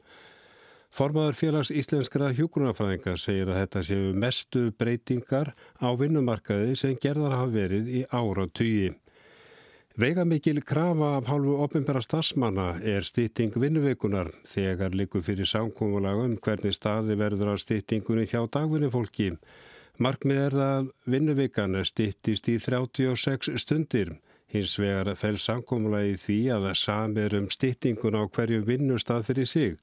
Formaður 0.95 1.35
félags 1.41 1.75
íslenskra 1.83 2.31
hjókunarfræðingar 2.37 3.19
segir 3.19 3.51
að 3.51 3.65
þetta 3.65 3.87
séu 3.89 4.13
mestu 4.15 4.69
breytingar 4.71 5.51
á 5.83 5.91
vinnumarkaði 5.99 6.79
sem 6.79 6.95
gerðar 6.95 7.41
hafa 7.41 7.57
verið 7.59 7.91
í 7.91 8.05
ára 8.07 8.47
tugi. 8.47 8.93
Veigamikil 9.95 10.59
krafa 10.67 11.15
af 11.17 11.29
hálfu 11.31 11.53
ofinbæra 11.63 12.01
starfsmanna 12.03 12.65
er 12.83 13.05
stýtting 13.07 13.53
vinnuveikunar 13.55 14.27
þegar 14.43 14.91
likur 14.91 15.21
fyrir 15.23 15.47
samkómulega 15.47 16.25
um 16.27 16.33
hvernig 16.35 16.75
staði 16.75 17.15
verður 17.15 17.53
á 17.53 17.63
stýttingunni 17.63 18.25
hjá 18.27 18.41
dagvinni 18.51 18.89
fólki. 18.91 19.29
Markmið 19.95 20.41
er 20.41 20.57
að 20.65 20.89
vinnuveikana 21.07 21.85
stýttist 21.87 22.51
í 22.51 22.57
36 22.59 23.55
stundir. 23.63 24.11
Hins 24.51 24.75
vegar 24.83 25.15
fæl 25.15 25.39
samkómulega 25.39 26.11
í 26.11 26.19
því 26.25 26.39
að 26.57 26.67
það 26.67 26.77
samir 26.83 27.39
um 27.39 27.47
stýttingun 27.55 28.19
á 28.19 28.23
hverju 28.27 28.67
vinnustad 28.67 29.23
fyrir 29.23 29.47
sig. 29.47 29.79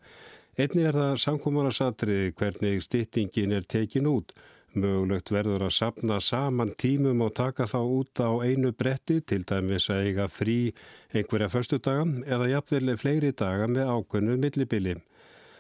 Einni 0.61 0.85
er 0.85 1.01
það 1.01 1.23
samkómulega 1.25 1.79
satriði 1.79 2.35
hvernig 2.37 2.85
stýttingin 2.85 3.57
er 3.57 3.65
tekin 3.65 4.13
út. 4.13 4.37
Mögulegt 4.73 5.29
verður 5.29 5.67
að 5.67 5.75
sapna 5.77 6.17
saman 6.25 6.71
tímum 6.81 7.21
og 7.27 7.35
taka 7.37 7.67
þá 7.69 7.81
út 7.85 8.21
á 8.25 8.33
einu 8.41 8.71
bretti 8.73 9.19
til 9.21 9.43
dæmis 9.45 9.91
að 9.93 10.07
eiga 10.07 10.29
frí 10.33 10.73
einhverja 11.13 11.51
förstu 11.53 11.77
daga 11.77 12.07
eða 12.25 12.49
jafnvel 12.55 12.97
fleiri 12.97 13.33
daga 13.37 13.67
með 13.69 13.91
ákveðnu 13.93 14.37
millibili. 14.41 14.95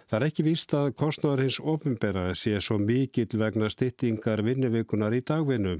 Það 0.08 0.16
er 0.18 0.26
ekki 0.26 0.44
víst 0.46 0.72
að 0.76 0.94
kostnáður 1.00 1.42
hins 1.44 1.58
ofinbera 1.60 2.22
sé 2.36 2.58
svo 2.60 2.78
mikill 2.80 3.38
vegna 3.40 3.68
styttingar 3.72 4.42
vinnuvikunar 4.44 5.12
í 5.16 5.20
dagvinnu. 5.28 5.78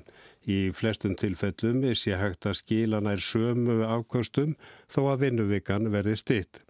Í 0.49 0.59
flestum 0.77 1.17
tilfellum 1.17 1.83
sé 1.97 2.17
hægt 2.21 2.49
að 2.49 2.59
skila 2.61 3.01
nær 3.01 3.21
sömu 3.21 3.81
afkvöstum 3.85 4.55
þó 4.93 5.01
að 5.15 5.25
vinnuvikan 5.25 5.89
verði 5.93 6.17
stytt. 6.21 6.61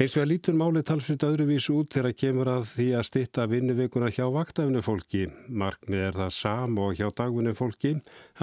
Hins 0.00 0.14
vegar 0.16 0.30
lítur 0.30 0.54
máli 0.56 0.80
talsvitt 0.80 1.26
öðruvísu 1.26 1.74
út 1.76 1.92
þegar 1.92 2.14
kemur 2.16 2.48
að 2.48 2.62
því 2.70 2.84
að 2.96 3.02
stitta 3.04 3.42
vinnuveikuna 3.50 4.06
hjá 4.08 4.22
vaktafinu 4.32 4.80
fólki. 4.80 5.26
Markmið 5.52 6.04
er 6.06 6.14
það 6.16 6.30
sam 6.32 6.78
og 6.80 6.94
hjá 6.96 7.10
dagvinu 7.18 7.50
fólki 7.58 7.90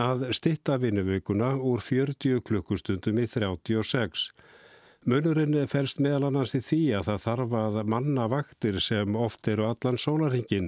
að 0.03 0.27
stitta 0.37 0.75
vinnuveikuna 0.77 1.55
úr 1.57 1.81
40 1.81 2.43
klukkustundum 2.45 3.17
í 3.17 3.25
36. 3.25 4.27
Munurinn 5.09 5.57
fælst 5.71 5.97
meðal 5.97 6.27
annars 6.27 6.53
í 6.53 6.61
því 6.61 6.79
að 6.99 7.09
það 7.09 7.23
þarf 7.25 7.55
að 7.63 7.79
manna 7.89 8.27
vaktir 8.29 8.77
sem 8.77 9.17
oft 9.17 9.49
eru 9.49 9.65
allan 9.65 9.97
sólarhingin. 9.97 10.67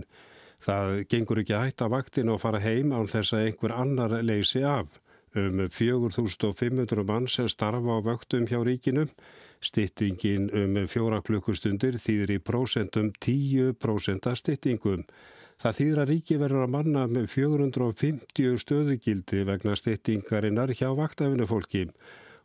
Það 0.58 0.96
gengur 1.14 1.44
ekki 1.44 1.54
að 1.54 1.68
hætta 1.68 1.92
vaktin 1.94 2.32
og 2.34 2.42
fara 2.42 2.64
heim 2.66 2.96
án 2.98 3.12
þess 3.14 3.36
að 3.38 3.44
einhver 3.52 3.76
annar 3.78 4.18
leysi 4.26 4.66
af. 4.66 4.90
Um 5.38 5.62
4500 5.70 7.06
mann 7.06 7.30
sem 7.30 7.46
starfa 7.46 8.02
á 8.02 8.06
vaktum 8.10 8.50
hjá 8.50 8.58
ríkinum 8.66 9.14
Styttingin 9.60 10.48
um 10.56 10.78
fjóra 10.88 11.20
klukkustundir 11.26 11.98
þýðir 12.00 12.38
í 12.38 12.40
prósentum 12.40 13.12
10% 13.20 14.30
styttingum. 14.40 15.04
Það 15.60 15.76
þýðir 15.80 16.00
að 16.00 16.10
ríki 16.14 16.40
verður 16.40 16.64
að 16.64 16.74
manna 16.78 17.04
með 17.12 17.26
450 17.34 18.62
stöðugildi 18.64 19.44
vegna 19.50 19.76
styttingarinnar 19.76 20.72
hjá 20.72 20.88
vaktafinu 20.96 21.48
fólki 21.50 21.90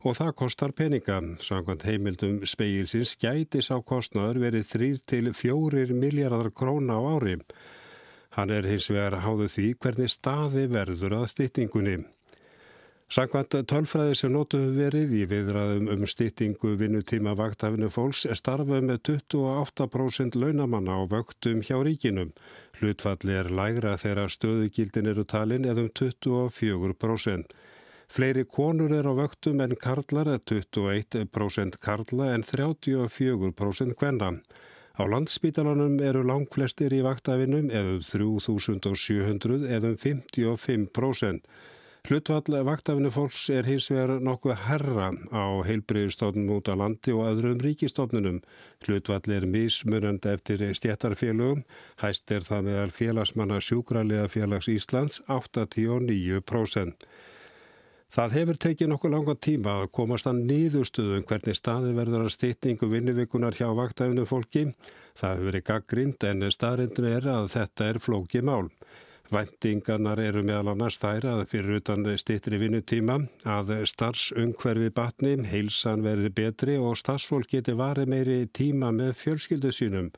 og 0.04 0.18
það 0.18 0.32
kostar 0.40 0.74
peninga. 0.76 1.20
Samkvæmt 1.40 1.86
heimildum 1.88 2.40
speilsins 2.48 3.14
gætis 3.22 3.70
á 3.70 3.78
kostnaður 3.80 4.42
verið 4.48 4.66
3-4 4.74 5.94
miljardar 5.94 6.50
króna 6.50 6.98
á 6.98 7.02
ári. 7.14 7.38
Hann 8.34 8.50
er 8.50 8.66
hins 8.66 8.90
vegar 8.90 9.20
háðu 9.22 9.46
því 9.46 9.68
hvernig 9.78 10.10
staði 10.10 10.66
verður 10.72 11.20
að 11.20 11.30
styttingunni. 11.36 12.00
Sankvæmt 13.14 13.54
tölfræði 13.70 14.14
sem 14.18 14.32
nótu 14.34 14.58
verið 14.74 15.12
í 15.14 15.20
viðræðum 15.30 15.86
um 15.92 16.00
stýttingu 16.10 16.72
vinnutíma 16.80 17.36
vaktafinu 17.38 17.86
fólks 17.94 18.24
starfað 18.40 18.88
með 18.88 18.96
28% 19.06 20.34
launamanna 20.34 20.96
á 20.98 21.02
vöktum 21.12 21.60
hjá 21.62 21.76
ríkinum. 21.86 22.32
Hlutfalli 22.80 23.36
er 23.38 23.52
lægra 23.54 23.92
þegar 24.02 24.32
stöðugildin 24.34 25.06
eru 25.12 25.22
talin 25.30 25.62
eða 25.62 25.84
um 25.84 25.92
24%. 26.00 27.54
Fleiri 28.10 28.42
konur 28.56 28.90
er 28.96 29.06
á 29.06 29.14
vöktum 29.14 29.62
en 29.62 29.76
karlar 29.84 30.32
er 30.32 30.42
21% 30.50 31.78
karla 31.84 32.32
en 32.34 32.42
34% 32.42 33.94
hvenna. 34.00 34.32
Á 34.98 35.02
landsspítalanum 35.06 36.00
eru 36.02 36.24
langflestir 36.26 36.90
í 36.98 37.04
vaktafinum 37.06 37.70
eða 37.70 37.94
um 37.94 38.02
3700 38.08 39.70
eða 39.78 39.94
um 39.94 40.02
55%. 40.02 41.46
Hlutvall 42.04 42.58
vaktafinu 42.68 43.08
fólks 43.08 43.46
er 43.48 43.64
hins 43.64 43.86
vegar 43.88 44.18
nokkuð 44.20 44.58
herra 44.66 45.06
á 45.32 45.44
heilbriðustofnum 45.64 46.50
út 46.52 46.66
á 46.68 46.76
landi 46.76 47.14
og 47.16 47.30
öðrum 47.30 47.62
ríkistofnunum. 47.64 48.42
Hlutvall 48.84 49.32
er 49.32 49.46
mismunandi 49.48 50.28
eftir 50.34 50.60
stjættarfélögum. 50.76 51.62
Hæst 52.02 52.28
er 52.28 52.44
það 52.44 52.66
meðal 52.66 52.92
félagsmanna 52.92 53.56
sjúkralega 53.64 54.26
félags 54.28 54.68
Íslands 54.68 55.22
89%. 55.32 57.08
Það 58.12 58.36
hefur 58.36 58.60
tekið 58.66 58.92
nokkuð 58.92 59.14
langa 59.16 59.36
tíma 59.48 59.78
að 59.80 59.92
komast 59.96 60.28
að 60.28 60.44
nýðustuðum 60.50 61.24
hvernig 61.24 61.56
staði 61.56 61.96
verður 61.96 62.26
að 62.26 62.34
stýtningu 62.36 62.90
vinnuvikunar 62.92 63.56
hjá 63.56 63.70
vaktafinu 63.80 64.28
fólki. 64.28 64.66
Það 65.16 65.32
hefur 65.38 65.48
verið 65.48 65.66
gaggrind 65.72 66.28
en 66.28 66.50
staðrindin 66.52 67.10
er 67.14 67.32
að 67.38 67.48
þetta 67.56 67.88
er 67.94 68.02
flókið 68.04 68.46
mál. 68.52 68.68
Væntingarnar 69.32 70.20
eru 70.20 70.42
meðal 70.44 70.74
annars 70.74 70.98
þær 71.00 71.24
að 71.30 71.42
fyrir 71.48 71.78
utan 71.80 72.04
stittri 72.20 72.58
vinnutíma 72.60 73.16
að 73.48 73.72
starfsungverfi 73.88 74.90
batni, 74.92 75.38
heilsan 75.48 76.04
verði 76.04 76.28
betri 76.34 76.74
og 76.76 76.98
starfsfólk 77.00 77.48
geti 77.54 77.72
varið 77.78 78.10
meiri 78.12 78.40
tíma 78.52 78.92
með 78.92 79.14
fjölskyldu 79.22 79.72
sínum. 79.72 80.10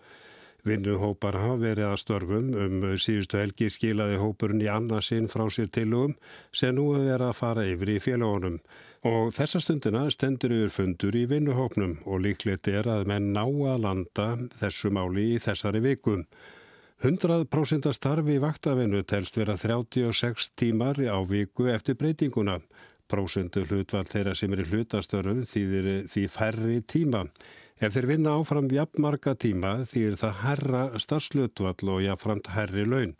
Vinnuhópar 0.66 1.38
hafa 1.38 1.60
verið 1.60 1.86
að 1.86 2.00
störfum 2.02 2.48
um 2.58 2.82
síðustu 2.98 3.38
helgi 3.38 3.68
skilaði 3.70 4.18
hópurinn 4.18 4.64
í 4.64 4.66
annarsinn 4.66 5.30
frá 5.30 5.44
sér 5.54 5.70
tilugum 5.70 6.16
sem 6.50 6.74
nú 6.74 6.88
hefur 6.96 7.06
verið 7.06 7.28
að 7.28 7.38
fara 7.38 7.66
yfir 7.70 7.94
í 7.94 8.00
félagunum. 8.02 8.58
Og 9.06 9.30
þessa 9.36 9.62
stundina 9.62 10.02
stendur 10.10 10.56
yfir 10.56 10.74
fundur 10.74 11.14
í 11.14 11.28
vinnuhópnum 11.30 12.00
og 12.02 12.24
líklegt 12.26 12.66
er 12.72 12.90
að 12.90 13.06
menn 13.06 13.30
ná 13.36 13.44
að 13.46 13.84
landa 13.86 14.28
þessu 14.58 14.90
máli 14.90 15.30
í 15.36 15.40
þessari 15.46 15.84
vikum. 15.86 16.26
100% 17.04 17.90
starfi 17.92 18.38
í 18.38 18.40
vaktavinu 18.40 19.02
telst 19.04 19.36
vera 19.36 19.58
36 19.60 20.54
tímar 20.56 20.96
á 21.04 21.20
viku 21.28 21.68
eftir 21.68 21.98
breytinguna. 22.00 22.62
Prósendu 23.06 23.66
hlutvall 23.68 24.08
þeirra 24.08 24.32
sem 24.34 24.54
er 24.56 24.62
í 24.64 24.68
hlutastörfu 24.70 25.44
þýðir 25.44 25.88
því 26.08 26.24
færri 26.32 26.78
tíma. 26.80 27.26
Ef 27.76 27.92
þeir 27.92 28.08
vinna 28.08 28.32
áfram 28.40 28.70
jafnmarga 28.72 29.36
tíma 29.36 29.74
þýðir 29.84 30.16
það 30.22 30.40
herra 30.46 30.82
starfslutvall 30.96 31.92
og 31.92 32.00
jafnframt 32.06 32.48
herri 32.56 32.86
laun. 32.88 33.12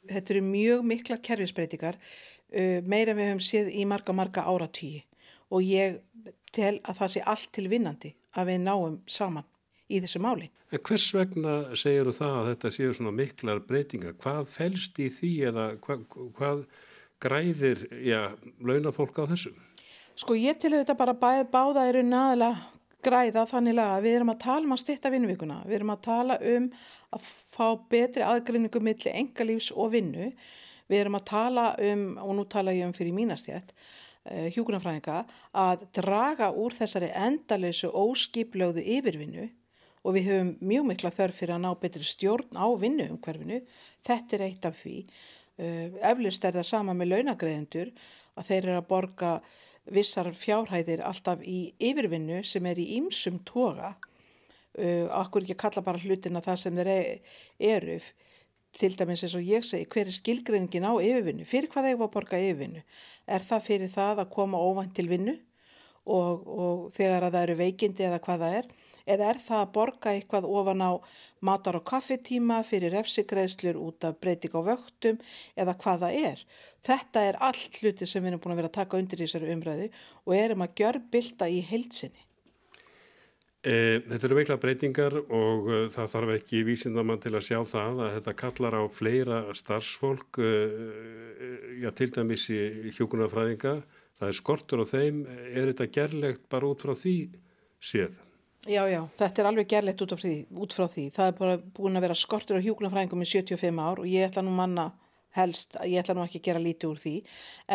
Þetta 0.07 0.31
eru 0.31 0.43
mjög 0.45 0.85
miklar 0.87 1.19
kerfisbreytingar 1.19 1.99
uh, 1.99 2.79
meira 2.87 3.17
við 3.17 3.33
höfum 3.33 3.43
séð 3.43 3.67
í 3.75 3.83
marga, 3.83 4.15
marga 4.15 4.45
áratýji 4.47 5.03
og 5.51 5.67
ég 5.67 5.99
tel 6.55 6.77
að 6.87 7.01
það 7.01 7.13
sé 7.17 7.25
allt 7.33 7.51
til 7.59 7.67
vinnandi 7.67 8.13
að 8.39 8.53
við 8.53 8.63
náum 8.69 8.97
saman 9.03 9.51
í 9.91 9.99
þessu 9.99 10.23
máli. 10.23 10.47
En 10.71 10.85
hvers 10.87 11.11
vegna 11.19 11.59
segir 11.75 12.07
þú 12.07 12.17
það 12.21 12.39
að 12.39 12.51
þetta 12.53 12.75
séu 12.79 12.95
svona 12.95 13.15
miklar 13.19 13.63
breytingar? 13.67 14.15
Hvað 14.23 14.47
fælst 14.55 15.03
í 15.03 15.11
því 15.11 15.35
eða 15.51 15.69
hvað, 15.83 16.07
hvað 16.39 16.65
græðir, 17.19 17.89
já, 18.07 18.21
launafólk 18.63 19.19
á 19.19 19.35
þessu? 19.35 19.51
Sko 20.15 20.35
ég 20.39 20.59
til 20.59 20.73
auðvitað 20.73 20.99
bara 21.01 21.15
bæð, 21.19 21.45
báða 21.51 21.87
eru 21.89 22.03
næðilega 22.05 22.71
græða 23.05 23.45
þannig 23.49 23.79
að 23.83 23.97
við 24.05 24.19
erum 24.19 24.31
að 24.33 24.43
tala 24.45 24.65
um 24.65 24.73
að 24.73 24.81
styrta 24.81 25.11
vinnvíkuna, 25.13 25.57
við 25.67 25.79
erum 25.79 25.91
að 25.93 26.05
tala 26.07 26.37
um 26.55 26.69
að 27.13 27.25
fá 27.55 27.67
betri 27.91 28.23
aðgrinningu 28.25 28.81
millir 28.81 29.19
engalífs 29.19 29.73
og 29.75 29.91
vinnu 29.93 30.31
Við 30.91 31.01
erum 31.01 31.17
að 31.17 31.27
tala 31.31 31.67
um, 31.81 32.07
og 32.21 32.33
nú 32.37 32.45
tala 32.49 32.73
ég 32.75 32.85
um 32.85 32.93
fyrir 32.93 33.15
mínastjætt, 33.15 33.71
uh, 33.73 34.31
eh, 34.31 34.47
hjúkunarfræðinga, 34.53 35.21
að 35.57 35.85
draga 35.97 36.51
úr 36.53 36.75
þessari 36.75 37.09
endalösu 37.25 37.89
óskiplögðu 37.89 38.83
yfirvinnu 38.97 39.47
og 40.05 40.13
við 40.13 40.27
höfum 40.29 40.51
mjög 40.61 40.89
mikla 40.91 41.13
þörf 41.15 41.39
fyrir 41.41 41.55
að 41.55 41.63
ná 41.63 41.71
betri 41.81 42.05
stjórn 42.05 42.53
á 42.53 42.67
vinnu 42.77 43.07
um 43.09 43.17
hverfinu. 43.17 43.63
Þetta 44.05 44.37
er 44.37 44.45
eitt 44.45 44.69
af 44.69 44.77
því. 44.77 44.97
Uh, 45.57 45.97
eflust 46.11 46.45
er 46.45 46.59
það 46.59 46.69
sama 46.69 46.93
með 46.93 47.15
launagreðendur 47.15 47.93
að 48.35 48.49
þeir 48.51 48.61
eru 48.61 48.77
að 48.77 48.89
borga 48.91 49.31
vissar 49.91 50.29
fjárhæðir 50.33 51.03
alltaf 51.05 51.43
í 51.45 51.73
yfirvinnu 51.83 52.41
sem 52.47 52.65
er 52.65 52.79
í 52.81 52.87
ýmsum 52.99 53.41
toga. 53.47 53.95
Uh, 54.75 55.07
akkur 55.15 55.45
ekki 55.45 55.55
að 55.55 55.61
kalla 55.61 55.83
bara 55.85 56.01
hlutina 56.03 56.41
það 56.43 56.61
sem 56.61 56.79
þeir 56.79 56.91
e-, 56.91 57.19
eru. 57.71 57.99
Til 58.75 58.91
dæmis 58.99 59.23
eins 59.23 59.35
og 59.37 59.45
ég 59.47 59.63
segi, 59.63 59.87
hver 59.87 60.09
er 60.09 60.15
skilgreiningin 60.17 60.87
á 60.87 60.93
yfirvinnu, 60.99 61.45
fyrir 61.47 61.71
hvað 61.71 61.89
þeir 61.89 61.99
var 62.01 62.09
að 62.09 62.15
borga 62.17 62.41
yfirvinnu, 62.43 62.81
er 63.31 63.45
það 63.45 63.67
fyrir 63.69 63.93
það 63.93 64.25
að 64.25 64.33
koma 64.33 64.59
óvænt 64.59 64.95
til 64.97 65.07
vinnu? 65.11 65.37
Og, 66.05 66.43
og 66.45 66.81
þegar 66.93 67.23
að 67.25 67.37
það 67.37 67.45
eru 67.47 67.55
veikindi 67.61 68.05
eða 68.05 68.19
hvað 68.21 68.43
það 68.43 68.57
er, 68.59 68.67
eða 69.05 69.31
er 69.31 69.41
það 69.41 69.61
að 69.61 69.73
borga 69.77 70.13
eitthvað 70.13 70.49
ofan 70.49 70.83
á 70.85 70.91
matar 71.45 71.79
og 71.79 71.85
kaffetíma 71.87 72.61
fyrir 72.67 72.93
refsigreðslur 72.95 73.79
út 73.79 74.07
af 74.07 74.19
breyting 74.21 74.55
á 74.57 74.61
vöktum 74.65 75.19
eða 75.55 75.77
hvað 75.81 76.05
það 76.05 76.21
er. 76.31 76.45
Þetta 76.85 77.25
er 77.29 77.41
allt 77.49 77.81
hluti 77.81 78.09
sem 78.09 78.23
við 78.23 78.33
erum 78.33 78.43
búin 78.43 78.55
að 78.55 78.63
vera 78.63 78.71
að 78.73 78.79
taka 78.81 79.01
undir 79.01 79.21
í 79.21 79.27
þessari 79.27 79.51
umræðu 79.55 79.89
og 80.25 80.37
erum 80.37 80.65
að 80.65 80.79
gjör 80.81 81.01
bylta 81.13 81.49
í 81.49 81.61
heilsinni. 81.69 82.25
E, 83.65 83.97
þetta 84.05 84.27
eru 84.27 84.35
veikla 84.37 84.59
breytingar 84.61 85.15
og 85.23 85.69
uh, 85.71 85.77
það 85.89 86.09
þarf 86.11 86.33
ekki 86.35 86.59
vísindamann 86.67 87.21
til 87.23 87.31
að 87.33 87.47
sjá 87.47 87.57
það 87.65 88.01
að 88.05 88.11
þetta 88.19 88.33
kallar 88.37 88.77
á 88.77 88.83
fleira 88.93 89.39
starfsfólk, 89.57 90.37
uh, 90.37 91.55
já 91.81 91.89
til 91.97 92.11
dæmis 92.13 92.45
í 92.53 92.93
hjókunarfræðinga, 92.93 93.73
það 94.19 94.29
er 94.29 94.37
skortur 94.37 94.85
á 94.85 94.91
þeim, 94.91 95.23
er 95.49 95.71
þetta 95.71 95.89
gerlegt 95.97 96.45
bara 96.53 96.69
út 96.69 96.85
frá 96.85 96.93
því 96.93 97.15
séð? 97.81 98.21
Já, 98.65 98.81
já, 98.89 99.03
þetta 99.13 99.41
er 99.41 99.47
alveg 99.51 99.67
gerlegt 99.69 99.99
út, 100.01 100.13
út 100.57 100.73
frá 100.73 100.87
því. 100.89 101.03
Það 101.13 101.27
er 101.29 101.35
bara 101.37 101.57
búin 101.77 101.99
að 101.99 102.05
vera 102.07 102.15
skortur 102.17 102.57
á 102.57 102.65
hjókunarfræðingum 102.65 103.21
í 103.21 103.27
75 103.29 103.77
ár 103.77 104.01
og 104.01 104.07
ég 104.09 104.25
ætla 104.25 104.41
nú 104.41 104.55
manna 104.57 104.87
helst, 105.37 105.77
ég 105.85 106.01
ætla 106.01 106.15
nú 106.17 106.23
ekki 106.25 106.41
að 106.41 106.47
gera 106.47 106.63
lítið 106.63 106.89
úr 106.89 107.01
því, 107.03 107.13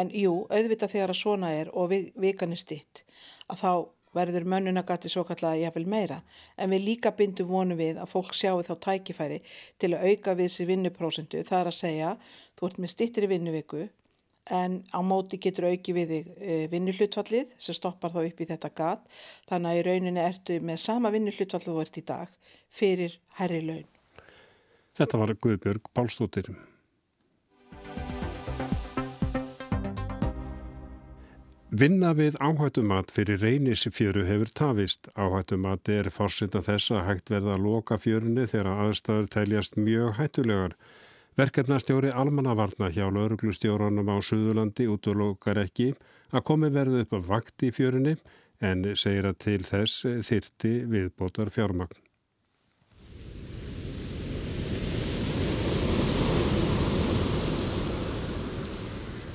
en 0.01 0.11
jú, 0.17 0.33
auðvitað 0.51 0.95
þegar 0.97 1.13
að 1.15 1.21
svona 1.21 1.53
er 1.61 1.71
og 1.79 1.95
vikan 1.95 2.57
er 2.57 2.59
stitt, 2.59 3.05
að 3.47 3.63
þá 3.63 3.73
verður 4.19 4.49
mönnunagatti 4.51 5.13
svo 5.13 5.23
kallaða 5.29 5.61
jafnvel 5.61 5.87
meira. 5.95 6.19
En 6.59 6.75
við 6.75 6.87
líka 6.89 7.15
bindum 7.15 7.51
vonum 7.53 7.79
við 7.79 8.01
að 8.03 8.11
fólk 8.11 8.35
sjáu 8.35 8.59
þá 8.67 8.75
tækifæri 8.89 9.39
til 9.79 9.93
að 9.95 10.09
auka 10.11 10.35
við 10.41 10.51
sér 10.57 10.71
vinnuprósendu 10.73 11.45
það 11.47 11.61
er 11.61 11.71
að 11.71 11.79
segja 11.79 12.13
þú 12.59 12.71
ert 12.71 12.83
með 12.83 12.95
stittir 12.97 13.29
í 13.29 13.31
vinnuviku 13.31 13.87
en 14.51 14.81
á 14.91 15.01
móti 15.07 15.39
getur 15.43 15.69
auki 15.71 15.95
við 15.97 16.15
e, 16.17 16.23
vinnuhlutfallið 16.73 17.55
sem 17.59 17.77
stoppar 17.77 18.15
þá 18.15 18.21
upp 18.25 18.41
í 18.43 18.49
þetta 18.51 18.73
gat 18.75 19.07
þannig 19.51 19.71
að 19.71 19.79
í 19.79 19.85
rauninni 19.89 20.25
ertu 20.25 20.59
með 20.65 20.83
sama 20.87 21.13
vinnuhlutfall 21.15 21.63
þú 21.65 21.79
ert 21.85 22.01
í 22.01 22.07
dag 22.07 22.35
fyrir 22.71 23.17
herri 23.39 23.63
laun. 23.67 23.89
Þetta 24.99 25.23
var 25.23 25.37
Guðbjörg 25.39 25.95
Pálstóttir. 25.95 26.51
Vinna 31.71 32.11
við 32.19 32.35
áhættumat 32.43 33.13
fyrir 33.15 33.39
reynisfjöru 33.39 34.25
hefur 34.27 34.49
tafist. 34.59 35.07
Áhættumat 35.15 35.87
er 35.87 36.09
fórsita 36.11 36.65
þess 36.67 36.91
að 36.91 37.05
hægt 37.07 37.31
verða 37.31 37.55
að 37.55 37.63
loka 37.63 37.99
fjörunni 38.03 38.49
þegar 38.51 38.89
aðstæður 38.89 39.29
teljast 39.31 39.79
mjög 39.79 40.17
hættulegar. 40.19 40.75
Verkefnastjóri 41.39 42.11
almannavarna 42.11 42.91
hjá 42.91 43.07
lauruglustjóranum 43.07 44.09
á 44.11 44.19
Suðurlandi 44.19 44.89
útlokar 44.91 45.61
ekki 45.63 45.93
að 46.35 46.47
komi 46.51 46.71
verðu 46.75 47.05
upp 47.05 47.15
að 47.15 47.29
vakt 47.31 47.67
í 47.67 47.71
fjörunni 47.75 48.17
en 48.61 48.83
segir 48.99 49.29
að 49.31 49.39
til 49.47 49.61
þess 49.65 50.07
þyrti 50.27 50.73
viðbótar 50.91 51.53
fjármagn. 51.55 51.95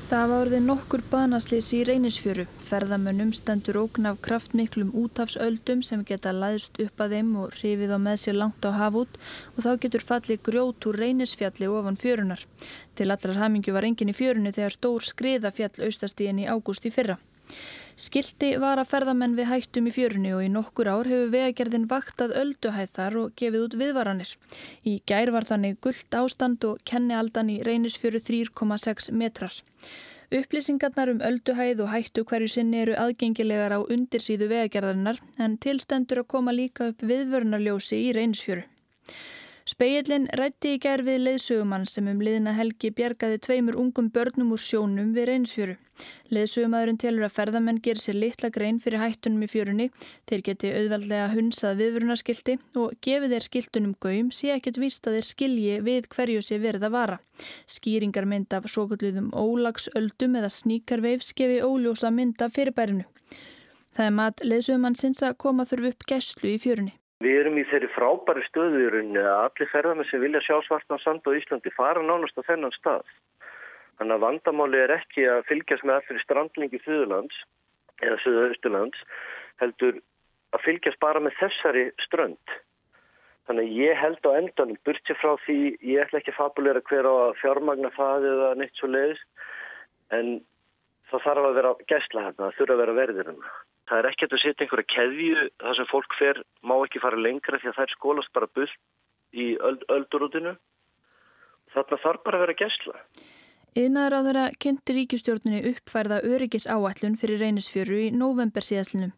Það 0.06 0.28
var 0.30 0.44
orðið 0.44 0.60
nokkur 0.62 1.02
banaslýs 1.10 1.72
í 1.74 1.80
reynisfjöru. 1.88 2.44
Ferðamönnum 2.62 3.32
stendur 3.34 3.80
ógn 3.80 4.06
af 4.06 4.20
kraftmiklum 4.28 4.91
útafsöldum 5.02 5.80
sem 5.88 6.04
geta 6.06 6.30
læðst 6.30 6.78
upp 6.84 7.02
að 7.02 7.15
þeim 7.15 7.32
og 7.41 7.56
hrifið 7.56 7.96
á 7.98 8.00
með 8.04 8.20
sér 8.22 8.38
langt 8.38 8.68
á 8.70 8.72
hafút 8.78 9.18
og 9.56 9.65
þá 9.65 9.72
getur 9.82 10.06
fallið 10.06 10.44
grjót 10.46 10.86
úr 10.86 11.00
reynisfjalli 11.02 11.72
ofan 11.74 11.98
fjörunar. 11.98 12.44
Til 12.94 13.10
allrar 13.10 13.41
hamingju 13.41 13.74
var 13.74 13.89
engin 13.89 14.13
í 14.13 14.18
fjörunu 14.20 14.54
þegar 14.54 14.78
stór 14.78 15.10
skriða 15.10 15.50
fjall 15.58 15.74
austastíðin 15.89 16.44
í 16.46 16.50
ágúst 16.54 16.86
í 16.86 16.94
fyrra. 16.94 17.18
Skildi 17.95 18.49
var 18.60 18.75
að 18.75 18.89
ferðamenn 18.91 19.38
við 19.38 19.47
hættum 19.47 19.86
í 19.88 19.91
fjörunni 19.95 20.34
og 20.36 20.41
í 20.43 20.49
nokkur 20.51 20.89
ár 20.91 21.08
hefur 21.08 21.29
vegagerðin 21.31 21.86
vaktað 21.88 22.34
ölduhæð 22.41 22.89
þar 22.97 23.15
og 23.21 23.29
gefið 23.39 23.63
út 23.63 23.77
viðvaranir. 23.79 24.34
Í 24.84 24.97
gær 25.08 25.31
var 25.31 25.47
þannig 25.47 25.77
gullt 25.79 26.17
ástand 26.19 26.67
og 26.67 26.81
kennialdan 26.84 27.53
í 27.53 27.62
reynisfjöru 27.63 28.19
3,6 28.19 29.13
metrar. 29.15 29.55
Upplýsingarnar 30.36 31.13
um 31.13 31.23
ölduhæð 31.23 31.86
og 31.86 31.93
hættu 31.93 32.25
hverju 32.27 32.51
sinni 32.58 32.81
eru 32.84 32.99
aðgengilegar 32.99 33.77
á 33.77 33.79
undirsýðu 33.79 34.51
vegagerðarinnar 34.51 35.21
en 35.39 35.55
tilstendur 35.55 36.25
að 36.25 36.31
koma 36.36 36.51
líka 36.51 36.89
upp 36.91 36.99
viðvörnarljósi 36.99 38.01
í 38.10 38.12
reynsfjöru. 38.17 38.67
Speillin 39.65 40.28
rætti 40.38 40.75
í 40.75 40.78
gerð 40.78 41.08
við 41.10 41.23
leiðsögumann 41.25 41.88
sem 41.89 42.06
um 42.12 42.19
liðna 42.21 42.51
helgi 42.54 42.91
bjergaði 42.93 43.39
tveimur 43.41 43.78
ungum 43.82 44.12
börnum 44.13 44.51
úr 44.54 44.62
sjónum 44.62 45.08
við 45.15 45.25
reynsfjöru. 45.32 45.73
Leiðsögumadurinn 46.30 46.99
telur 47.01 47.25
að 47.25 47.34
ferðamenn 47.34 47.80
gerir 47.88 48.04
sér 48.04 48.19
litla 48.21 48.51
grein 48.54 48.78
fyrir 48.84 49.01
hættunum 49.01 49.41
í 49.41 49.49
fjörunni, 49.49 49.88
þeir 50.30 50.43
geti 50.45 50.69
auðveldlega 50.69 51.32
hunsað 51.32 51.82
viðvörunarskildi 51.82 52.56
og 52.78 52.93
gefið 53.08 53.34
þeir 53.34 53.45
skiltunum 53.47 53.95
gaum 54.06 54.30
sé 54.30 54.51
ekkert 54.54 54.78
víst 54.84 55.10
að 55.10 55.17
þeir 55.17 55.28
skilji 55.32 55.80
við 55.88 56.10
hverju 56.13 56.43
sé 56.45 56.60
verið 56.62 56.86
að 56.86 56.93
vara. 56.97 57.17
Skýringar 57.65 58.28
mynd 58.30 58.54
af 58.54 58.67
svo 58.69 58.86
kalluðum 58.91 59.32
ólagsöldum 59.34 60.38
eða 60.43 60.51
sníkarveif 60.54 61.25
skefi 61.25 61.58
óljósa 61.65 62.13
mynd 62.13 62.45
af 62.45 62.54
fyrirbærinu. 62.54 63.08
Það 63.97 64.06
er 64.12 64.15
mat 64.21 64.45
leiðsögumann 64.45 64.99
sinns 65.01 65.25
að 65.25 65.39
koma 65.41 65.65
þurfu 65.65 65.95
upp 65.95 66.08
gæslu 66.13 66.54
í 66.54 66.62
fjörunni. 66.62 66.93
Við 67.23 67.38
erum 67.39 67.58
í 67.58 67.63
þeirri 67.69 67.88
frábæri 67.93 68.43
stöðu 68.49 68.82
í 68.84 68.89
rauninni 68.91 69.21
að 69.23 69.38
allir 69.45 69.69
ferðarmenn 69.71 70.08
sem 70.10 70.23
vilja 70.23 70.41
sjá 70.43 70.58
svartan 70.65 70.99
sand 70.99 71.23
á 71.23 71.32
Íslandi 71.32 71.71
fara 71.71 72.04
nánast 72.04 72.36
á 72.36 72.43
þennan 72.43 72.75
stað. 72.75 73.08
Þannig 73.95 74.17
að 74.17 74.25
vandamáli 74.25 74.82
er 74.84 74.93
ekki 74.97 75.23
að 75.32 75.45
fylgjast 75.47 75.86
með 75.88 76.01
allir 76.01 76.23
strandlingi 76.25 76.82
Þjóðlands 76.84 77.38
eða 78.04 78.19
Söðausturlands 78.25 79.06
heldur 79.63 80.01
að 80.56 80.65
fylgjast 80.65 80.99
bara 81.04 81.21
með 81.23 81.38
þessari 81.39 81.86
strönd. 82.04 82.56
Þannig 83.47 83.69
að 83.69 83.80
ég 83.80 84.01
held 84.01 84.28
á 84.28 84.32
endanum, 84.39 84.80
burt 84.84 85.08
sér 85.08 85.19
frá 85.21 85.36
því, 85.45 85.60
ég 85.86 86.01
ætla 86.01 86.19
ekki 86.19 86.34
að 86.34 86.39
fabulera 86.39 86.82
hver 86.89 87.08
á 87.08 87.15
fjármagna 87.39 87.91
það 87.95 88.28
eða 88.32 88.49
neitt 88.60 88.80
svo 88.80 88.89
leiðis, 88.89 89.21
en 90.17 90.32
það 91.12 91.25
þarf 91.28 91.49
að 91.49 91.58
vera 91.60 91.73
gæsla 91.91 92.25
hérna, 92.25 92.49
það 92.49 92.58
þurfa 92.60 92.75
að 92.75 92.82
vera 92.82 92.97
verðir 92.99 93.30
hérna. 93.30 93.54
Það 93.86 94.00
er 94.00 94.08
ekkert 94.10 94.34
að 94.34 94.41
setja 94.41 94.65
einhverja 94.65 94.91
keðju, 94.95 95.48
það 95.62 95.76
sem 95.78 95.89
fólk 95.91 96.15
fer 96.17 96.41
má 96.65 96.76
ekki 96.80 97.02
fara 97.04 97.21
lengra 97.21 97.60
því 97.62 97.69
að 97.69 97.76
það 97.78 97.86
er 97.86 97.93
skólast 97.93 98.34
bara 98.34 98.50
bult 98.58 98.78
í 99.36 99.48
öld, 99.62 99.84
öldurútinu. 99.93 100.56
Þarna 101.76 102.00
þarf 102.02 102.24
bara 102.26 102.39
að 102.39 102.45
vera 102.45 102.60
gæsla. 102.63 102.95
Þeirra 103.75 104.53
kynnti 104.55 104.93
ríkistjórnini 104.95 105.57
uppfærða 105.67 106.21
öryggis 106.23 106.63
áætlun 106.71 107.17
fyrir 107.19 107.41
reynisfjöru 107.43 107.97
í 108.05 108.11
november 108.15 108.63
síðastlunum. 108.63 109.11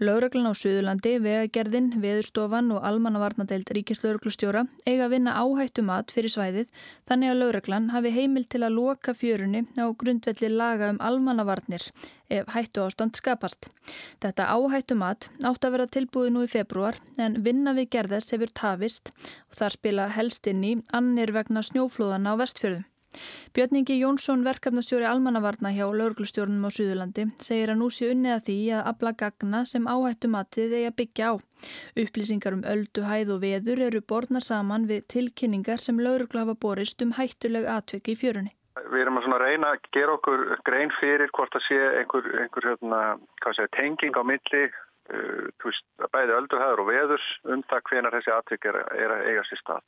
Lauraglan 0.00 0.48
á 0.48 0.56
Suðurlandi, 0.56 1.12
vegagerðin, 1.20 1.90
veðurstofan 2.00 2.72
og 2.72 2.86
almannavarnadeild 2.88 3.68
ríkislauruglustjóra 3.76 4.64
eiga 4.88 5.04
að 5.10 5.12
vinna 5.12 5.36
áhættu 5.36 5.84
mat 5.84 6.16
fyrir 6.16 6.32
svæðið 6.32 6.72
þannig 7.04 7.34
að 7.34 7.40
lauraglan 7.42 7.92
hafi 7.92 8.14
heimil 8.16 8.48
til 8.48 8.64
að 8.64 8.76
loka 8.80 9.12
fjörunni 9.12 9.66
á 9.76 9.86
grundvelli 9.92 10.54
laga 10.56 10.88
um 10.94 11.04
almannavarnir 11.04 11.90
ef 12.32 12.52
hættu 12.56 12.88
ástand 12.88 13.20
skapast. 13.20 13.68
Þetta 14.24 14.48
áhættu 14.56 14.96
mat 14.96 15.28
átt 15.44 15.64
að 15.68 15.76
vera 15.76 15.90
tilbúið 15.98 16.32
nú 16.32 16.48
í 16.48 16.52
februar 16.56 16.96
en 17.20 17.42
vinna 17.44 17.76
við 17.76 17.92
gerðess 17.98 18.32
hefur 18.32 18.56
tafist 18.56 19.12
og 19.12 19.60
þar 19.60 19.80
spila 19.80 20.12
helst 20.16 20.48
inn 20.48 20.64
í 20.64 20.78
annir 20.96 21.36
vegna 21.36 21.60
snjóflóðana 21.60 22.32
á 22.32 22.40
vestfjörðum. 22.40 22.88
Björningi 23.56 23.96
Jónsson, 23.98 24.44
verkefnastjóri 24.44 25.06
almannavarna 25.08 25.70
hjá 25.72 25.86
lauruglustjórnum 25.88 26.66
á 26.68 26.70
Suðurlandi, 26.70 27.24
segir 27.40 27.72
að 27.72 27.80
nú 27.80 27.88
sé 27.94 28.10
unnið 28.12 28.34
að 28.34 28.42
því 28.48 28.56
að 28.76 28.90
abla 28.90 29.12
gagna 29.22 29.62
sem 29.70 29.88
áhættu 29.88 30.30
matið 30.34 30.74
eigi 30.76 30.90
að 30.90 30.98
byggja 31.00 31.30
á. 31.32 31.34
Upplýsingar 32.04 32.58
um 32.58 32.66
öldu, 32.74 33.06
hæð 33.08 33.32
og 33.34 33.40
veður 33.46 33.82
eru 33.88 34.02
borðnar 34.12 34.44
saman 34.44 34.84
við 34.90 35.08
tilkynningar 35.14 35.80
sem 35.82 35.98
laurugla 35.98 36.44
hafa 36.44 36.54
borist 36.66 37.02
um 37.02 37.16
hættuleg 37.16 37.66
atveki 37.78 38.14
í 38.14 38.20
fjörunni. 38.20 38.52
Við 38.92 39.00
erum 39.02 39.18
að 39.18 39.40
reyna 39.42 39.72
að 39.74 39.88
gera 39.96 40.14
okkur 40.18 40.44
grein 40.68 40.92
fyrir 41.00 41.32
hvort 41.34 41.56
að 41.56 41.64
sé 41.66 41.78
einhver, 42.02 42.28
einhver 42.44 42.68
hérna, 42.70 43.00
segja, 43.42 43.72
tenging 43.74 44.14
á 44.14 44.22
milli, 44.22 44.62
uh, 44.68 45.48
veist, 45.64 45.84
bæði 46.12 46.36
öldu, 46.36 46.60
hæður 46.60 46.84
og 46.84 46.92
veðurs 46.92 47.26
um 47.48 47.64
það 47.72 47.82
hvenar 47.90 48.14
þessi 48.18 48.34
atveki 48.36 48.70
er, 48.70 48.80
er 48.94 49.16
að 49.16 49.26
eiga 49.32 49.48
sér 49.48 49.62
stað. 49.64 49.82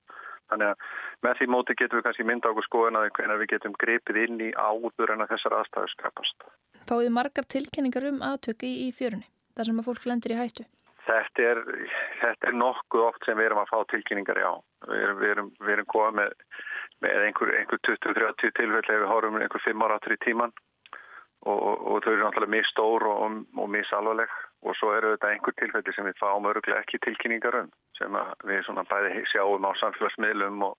Þannig 0.51 0.73
að 0.73 0.85
með 1.27 1.39
því 1.39 1.49
móti 1.55 1.77
getum 1.79 2.01
við 2.01 2.07
kannski 2.09 2.27
mynda 2.27 2.51
okkur 2.51 2.67
skoðan 2.67 2.99
að 3.01 3.09
hvernig 3.19 3.41
við 3.43 3.53
getum 3.55 3.77
grepið 3.81 4.21
inn 4.25 4.43
í 4.43 4.51
áður 4.59 5.15
en 5.15 5.25
að 5.25 5.33
þessar 5.35 5.57
aðstæður 5.61 5.95
skapast. 5.95 6.51
Fáið 6.89 7.13
margar 7.17 7.49
tilkenningar 7.55 8.09
um 8.11 8.21
aðtöki 8.27 8.71
í 8.87 8.91
fjörunni, 8.97 9.29
þar 9.57 9.71
sem 9.71 9.83
að 9.83 9.91
fólk 9.91 10.07
lendir 10.11 10.35
í 10.35 10.41
hættu? 10.41 10.67
Þetta 11.07 11.47
er, 11.53 11.61
þetta 12.21 12.51
er 12.51 12.57
nokkuð 12.61 13.07
oft 13.07 13.25
sem 13.27 13.39
við 13.39 13.49
erum 13.49 13.63
að 13.63 13.71
fá 13.73 13.79
tilkynningar 13.91 14.41
í 14.41 14.45
á. 14.47 14.55
Við 14.91 15.05
erum, 15.05 15.21
við 15.21 15.31
erum, 15.35 15.49
við 15.61 15.73
erum 15.75 15.89
góða 15.91 16.11
með, 16.19 16.35
með 17.05 17.25
einhver, 17.29 17.55
einhver 17.61 17.81
20-30 17.89 18.53
tilfelli 18.59 18.97
ef 18.97 19.01
við 19.01 19.11
horfum 19.11 19.41
einhver 19.41 19.65
5 19.65 19.87
ára 19.87 19.97
áttur 19.99 20.15
í 20.15 20.21
tíman 20.25 20.53
og, 21.49 21.59
og 21.59 22.05
þau 22.05 22.13
eru 22.13 22.23
náttúrulega 22.27 22.55
mjög 22.57 22.69
stór 22.69 23.07
og, 23.09 23.39
og 23.57 23.73
mjög 23.73 23.89
salvaleg 23.89 24.37
og 24.61 24.77
svo 24.77 24.93
eru 24.97 25.15
þetta 25.15 25.31
einhver 25.33 25.57
tilfelli 25.57 25.95
sem 25.97 26.09
við 26.09 26.19
fáum 26.21 26.49
öruglega 26.51 26.83
ekki 26.83 27.01
tilkynningar 27.07 27.63
um 27.63 27.71
sem 27.99 28.17
við 28.49 28.63
svona 28.67 28.85
bæði 28.89 29.25
sjáum 29.33 29.67
á 29.69 29.73
samfélagsmiðlum 29.81 30.65
og, 30.69 30.77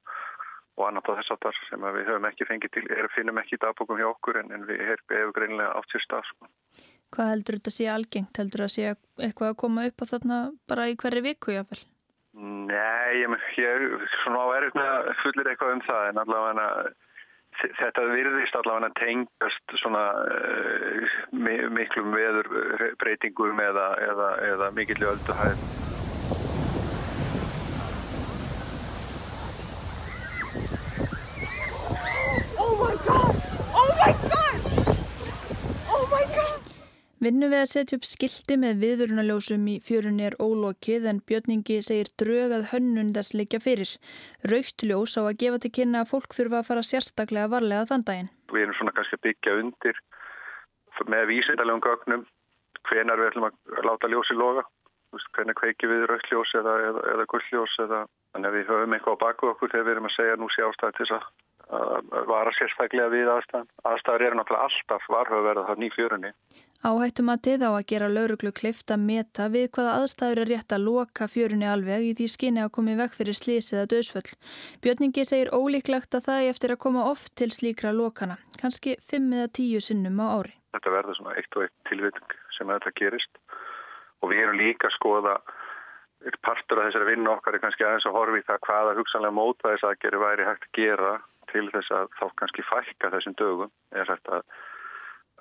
og 0.78 0.88
annað 0.88 1.12
á 1.14 1.18
þess 1.20 1.36
aftar 1.36 1.60
sem 1.68 1.86
við 1.98 2.10
höfum 2.10 2.28
ekki 2.30 2.48
fengið 2.50 2.74
til, 2.78 2.86
er, 2.94 3.10
finnum 3.16 3.42
ekki 3.42 3.58
í 3.58 3.62
dagbókum 3.62 4.02
hjá 4.02 4.10
okkur 4.10 4.42
en, 4.42 4.52
en 4.56 4.66
við 4.70 4.84
hefum 4.90 5.36
greinilega 5.38 5.76
átt 5.78 5.94
sér 5.94 6.06
stað. 6.06 6.30
Sko. 6.32 6.52
Hvað 7.12 7.32
heldur 7.34 7.58
þetta 7.60 7.72
að 7.74 7.78
sé 7.78 7.88
algengt? 7.92 8.42
Heldur 8.42 8.66
þetta 8.66 8.70
að 8.70 8.76
sé 8.78 9.26
eitthvað 9.28 9.54
að 9.54 9.62
koma 9.64 9.88
upp 9.90 10.06
á 10.06 10.12
þarna 10.14 10.42
bara 10.72 10.90
í 10.90 10.98
hverju 11.02 11.26
viku 11.26 11.58
jáfnvel? 11.58 11.82
Nei, 12.42 13.20
ég, 13.20 13.34
ég 13.60 14.04
svona 14.22 14.46
á 14.48 14.48
með 14.78 14.86
að 14.88 15.10
fullir 15.20 15.50
eitthvað 15.52 15.74
um 15.76 15.82
það 15.84 16.06
en 16.08 16.22
allavega 16.22 16.68
þetta 17.62 18.04
virðist 18.10 18.56
allavega 18.58 18.90
tengast 18.98 19.76
svona 19.82 20.04
uh, 20.26 21.18
miklum 21.32 22.14
veður 22.16 22.50
breytingum 23.02 23.62
eða, 23.62 23.88
eða, 24.10 24.30
eða 24.54 24.70
mikill 24.78 25.04
ölduhæð. 25.14 25.58
Oh 32.62 32.74
my 32.82 32.96
god! 33.06 33.36
Oh 33.82 33.90
my 34.02 34.14
god! 34.32 34.60
Oh 35.90 36.04
my 36.12 36.26
god! 36.36 36.60
Vinnu 37.22 37.52
við 37.52 37.60
að 37.62 37.68
setja 37.70 37.98
upp 38.00 38.06
skildi 38.10 38.56
með 38.58 38.80
viðurunaljósum 38.82 39.66
í 39.70 39.76
fjörunni 39.86 40.24
er 40.26 40.36
ólokið 40.42 41.04
en 41.12 41.20
Björningi 41.30 41.76
segir 41.86 42.10
drög 42.18 42.56
að 42.56 42.64
hönnun 42.72 43.12
þess 43.14 43.36
leikja 43.38 43.60
fyrir. 43.62 43.92
Raukt 44.50 44.82
ljós 44.90 45.14
á 45.22 45.30
að 45.30 45.38
gefa 45.44 45.60
til 45.62 45.70
kynna 45.78 46.02
að 46.02 46.10
fólk 46.16 46.34
þurfa 46.34 46.64
að 46.64 46.70
fara 46.72 46.84
sérstaklega 46.88 47.52
varlega 47.52 47.86
þann 47.92 48.06
daginn. 48.08 48.32
Við 48.50 48.66
erum 48.66 48.78
svona 48.80 48.96
kannski 48.98 49.20
að 49.20 49.26
byggja 49.28 49.54
undir 49.60 50.00
með 51.14 51.28
vísindalegum 51.30 51.84
gögnum 51.86 52.26
hvenar 52.90 53.22
við 53.22 53.30
ætlum 53.30 53.48
að 53.52 53.86
láta 53.86 54.10
ljósi 54.10 54.40
loga, 54.42 54.66
hvenar 55.38 55.60
kveiki 55.62 55.92
við 55.94 56.08
raukt 56.10 56.34
ljós 56.34 56.56
eða, 56.58 56.76
eða, 56.90 57.06
eða 57.14 57.30
gullljós 57.36 57.78
eða 57.86 58.02
þannig 58.34 58.50
að 58.50 58.58
við 58.58 58.74
höfum 58.74 58.98
eitthvað 58.98 59.22
á 59.22 59.24
baku 59.28 59.52
okkur 59.54 59.76
þegar 59.76 59.86
við 59.86 59.94
erum 59.96 60.10
að 60.10 60.18
segja 60.18 60.42
nú 60.42 60.50
sé 60.50 60.66
ástæði 60.66 60.98
til 60.98 61.10
þess 61.12 61.22
að 61.22 62.28
vara 62.34 62.58
sérstaklega 62.58 63.14
við 63.14 63.30
aðstæðan. 63.38 63.72
Aðstæður 63.94 64.28
eru 64.28 64.42
náttúrulega 64.42 64.68
alltaf 64.68 65.10
varhauverða 65.14 65.70
það 65.70 65.82
nýfjörunni. 65.86 66.32
Áhættum 66.34 66.71
þið 66.82 67.62
á 67.62 67.72
að 67.72 67.86
gera 67.92 68.08
lauruglu 68.10 68.52
klift 68.52 68.90
að 68.92 69.04
meta 69.06 69.48
við 69.54 69.68
hvaða 69.76 69.98
aðstæður 70.02 70.42
er 70.42 70.50
rétt 70.50 70.74
að 70.74 70.86
loka 70.88 71.28
fjörunni 71.30 71.68
alveg 71.70 72.02
í 72.10 72.14
því 72.18 72.28
skinni 72.34 72.62
að 72.64 72.72
komi 72.74 72.96
vekk 72.98 73.14
fyrir 73.20 73.38
slísið 73.38 73.82
að 73.84 73.92
döðsföll. 73.94 74.32
Björningi 74.82 75.26
segir 75.26 75.54
ólíklegt 75.54 76.16
að 76.18 76.26
það 76.26 76.42
er 76.42 76.50
eftir 76.50 76.74
að 76.74 76.82
koma 76.82 77.06
oft 77.06 77.36
til 77.38 77.52
slíkra 77.54 77.94
lokana, 77.94 78.38
kannski 78.58 78.96
5 78.98 79.30
eða 79.38 79.52
10 79.54 79.86
sinnum 79.88 80.22
á 80.22 80.26
ári. 80.42 80.54
Þetta 80.74 80.96
verður 80.98 81.20
svona 81.20 81.36
eitt 81.38 81.56
og 81.56 81.68
eitt 81.68 81.78
tilviting 81.90 82.38
sem 82.58 82.74
þetta 82.74 82.96
gerist 82.98 83.42
og 84.22 84.32
við 84.32 84.42
erum 84.42 84.62
líka 84.62 84.90
að 84.90 84.98
skoða 84.98 85.36
partur 86.46 86.82
af 86.82 86.90
þessari 86.90 87.14
vinnu 87.14 87.32
okkar 87.34 87.58
er 87.58 87.64
kannski 87.64 87.86
aðeins 87.86 88.06
að 88.10 88.18
horfi 88.18 88.44
það 88.46 88.66
hvaða 88.68 88.98
hugsanlega 88.98 89.38
móta 89.38 89.72
þess 89.72 89.88
að 89.90 90.02
gera 90.02 90.22
væri 90.22 90.50
hægt 90.50 90.68
að 90.68 90.76
gera 90.78 91.14
til 91.52 91.66
þess 91.74 91.94
að 91.98 92.12
þá 92.20 92.26
kannski 92.42 92.66
fælka 92.68 93.10
þessum 93.16 93.38
dögum 93.42 93.72
er 93.98 94.10
hægt 94.10 94.30
að 94.30 94.46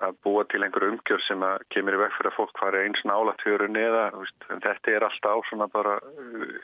að 0.05 0.17
búa 0.25 0.43
til 0.49 0.63
einhver 0.63 0.87
umgjör 0.87 1.23
sem 1.27 1.43
að 1.45 1.65
kemur 1.73 1.97
í 1.97 2.01
veg 2.01 2.13
fyrir 2.17 2.31
að 2.31 2.37
fólk 2.39 2.59
fari 2.59 2.83
eins 2.85 3.01
nála 3.07 3.35
tjörunni 3.41 3.81
eða 3.85 4.03
veist, 4.17 4.47
þetta 4.49 4.93
er 4.93 5.07
alltaf 5.07 5.49
svona 5.49 5.67
bara 5.71 5.97
uh, 6.01 6.55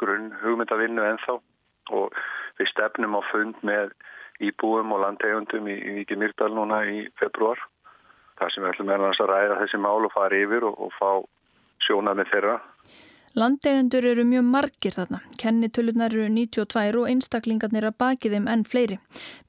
grunn 0.00 0.32
hugmyndavinnu 0.42 1.04
ennþá. 1.06 1.38
Og 1.96 2.14
við 2.58 2.70
stefnum 2.72 3.18
á 3.18 3.22
fund 3.30 3.58
með 3.66 3.92
íbúum 4.42 4.92
og 4.92 5.02
landegundum 5.04 5.68
í, 5.70 5.76
Víki 6.00 6.18
Myrdal 6.18 6.52
núna 6.54 6.82
í 6.90 7.06
februar 7.20 7.60
þar 8.36 8.52
sem 8.52 8.64
við 8.64 8.74
ætlum 8.74 8.90
að 8.92 9.30
ræða 9.30 9.60
þessi 9.62 9.80
mál 9.80 10.04
og 10.04 10.12
fara 10.12 10.36
yfir 10.36 10.66
og, 10.68 10.76
og 10.76 10.92
fá 10.98 11.10
sjónað 11.86 12.20
með 12.20 12.32
þeirra 12.32 12.56
Landegendur 13.36 14.06
eru 14.08 14.22
mjög 14.24 14.46
margir 14.48 14.94
þarna. 14.96 15.18
Kennitölunar 15.36 16.14
eru 16.14 16.30
92 16.32 16.96
og 16.96 17.10
einstaklingarnir 17.10 17.84
að 17.84 17.98
baki 18.00 18.30
þeim 18.32 18.46
enn 18.48 18.62
fleiri. 18.64 18.96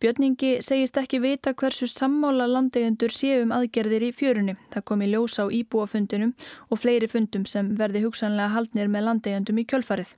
Björningi 0.04 0.50
segist 0.68 1.00
ekki 1.00 1.22
vita 1.24 1.54
hversu 1.56 1.88
sammála 1.88 2.50
landegendur 2.52 3.16
séu 3.16 3.46
um 3.46 3.54
aðgerðir 3.56 4.10
í 4.10 4.12
fjörunni. 4.12 4.58
Það 4.74 4.86
kom 4.92 5.06
í 5.06 5.08
ljós 5.14 5.38
á 5.40 5.48
íbúafundinum 5.48 6.34
og 6.68 6.82
fleiri 6.82 7.08
fundum 7.08 7.46
sem 7.48 7.70
verði 7.80 8.02
hugsanlega 8.04 8.58
haldnir 8.58 8.92
með 8.92 9.08
landegendum 9.08 9.64
í 9.64 9.66
kjölfarið. 9.72 10.12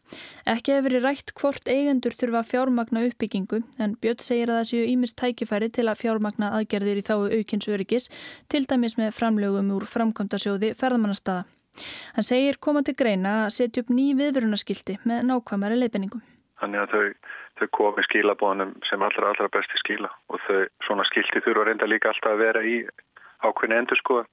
Ekki 0.49 0.73
hefur 0.73 0.88
verið 0.89 1.05
rætt 1.05 1.36
hvort 1.38 1.69
eigendur 1.69 2.17
þurfa 2.17 2.41
fjármagna 2.49 3.05
uppbyggingu 3.12 3.62
en 3.77 3.95
Björn 4.01 4.25
segir 4.25 4.49
að 4.49 4.63
það 4.63 4.69
séu 4.71 4.89
ímist 4.95 5.19
tækifæri 5.21 5.69
til 5.69 5.86
að 5.86 6.01
fjármagna 6.01 6.55
aðgerðir 6.58 7.03
í 7.03 7.05
þáu 7.05 7.29
aukins 7.38 7.69
öryggis, 7.69 8.10
til 8.49 8.65
dæmis 8.65 8.97
með 8.97 9.13
framlögum 9.21 9.69
úr 9.77 9.86
framkvæmdasjóði 9.93 10.73
ferðamannastaða. 10.73 11.45
Hann 12.15 12.28
segir 12.28 12.60
komandi 12.62 12.96
greina 12.98 13.46
að 13.46 13.56
setja 13.58 13.84
upp 13.84 13.94
ný 13.94 14.12
viðvörunaskildi 14.20 15.00
með 15.10 15.26
nákvæmari 15.30 15.80
leifinningum. 15.80 16.24
Þannig 16.60 16.84
að 16.84 16.94
þau, 16.94 17.30
þau 17.60 17.68
komi 17.78 18.04
skílabónum 18.08 18.74
sem 18.89 19.04
allra 19.06 19.32
allra 19.32 19.52
besti 19.54 19.80
skíla 19.84 20.10
og 20.30 20.42
þau 20.48 20.65
svona 20.88 21.08
skildi 21.08 21.44
þurfa 21.46 21.70
reynda 21.70 21.88
líka 21.88 22.12
alltaf 22.12 22.36
að 22.36 22.44
vera 22.44 22.63
í 22.68 22.82
ákveðin 23.48 23.78
endur 23.80 24.02
sko 24.02 24.24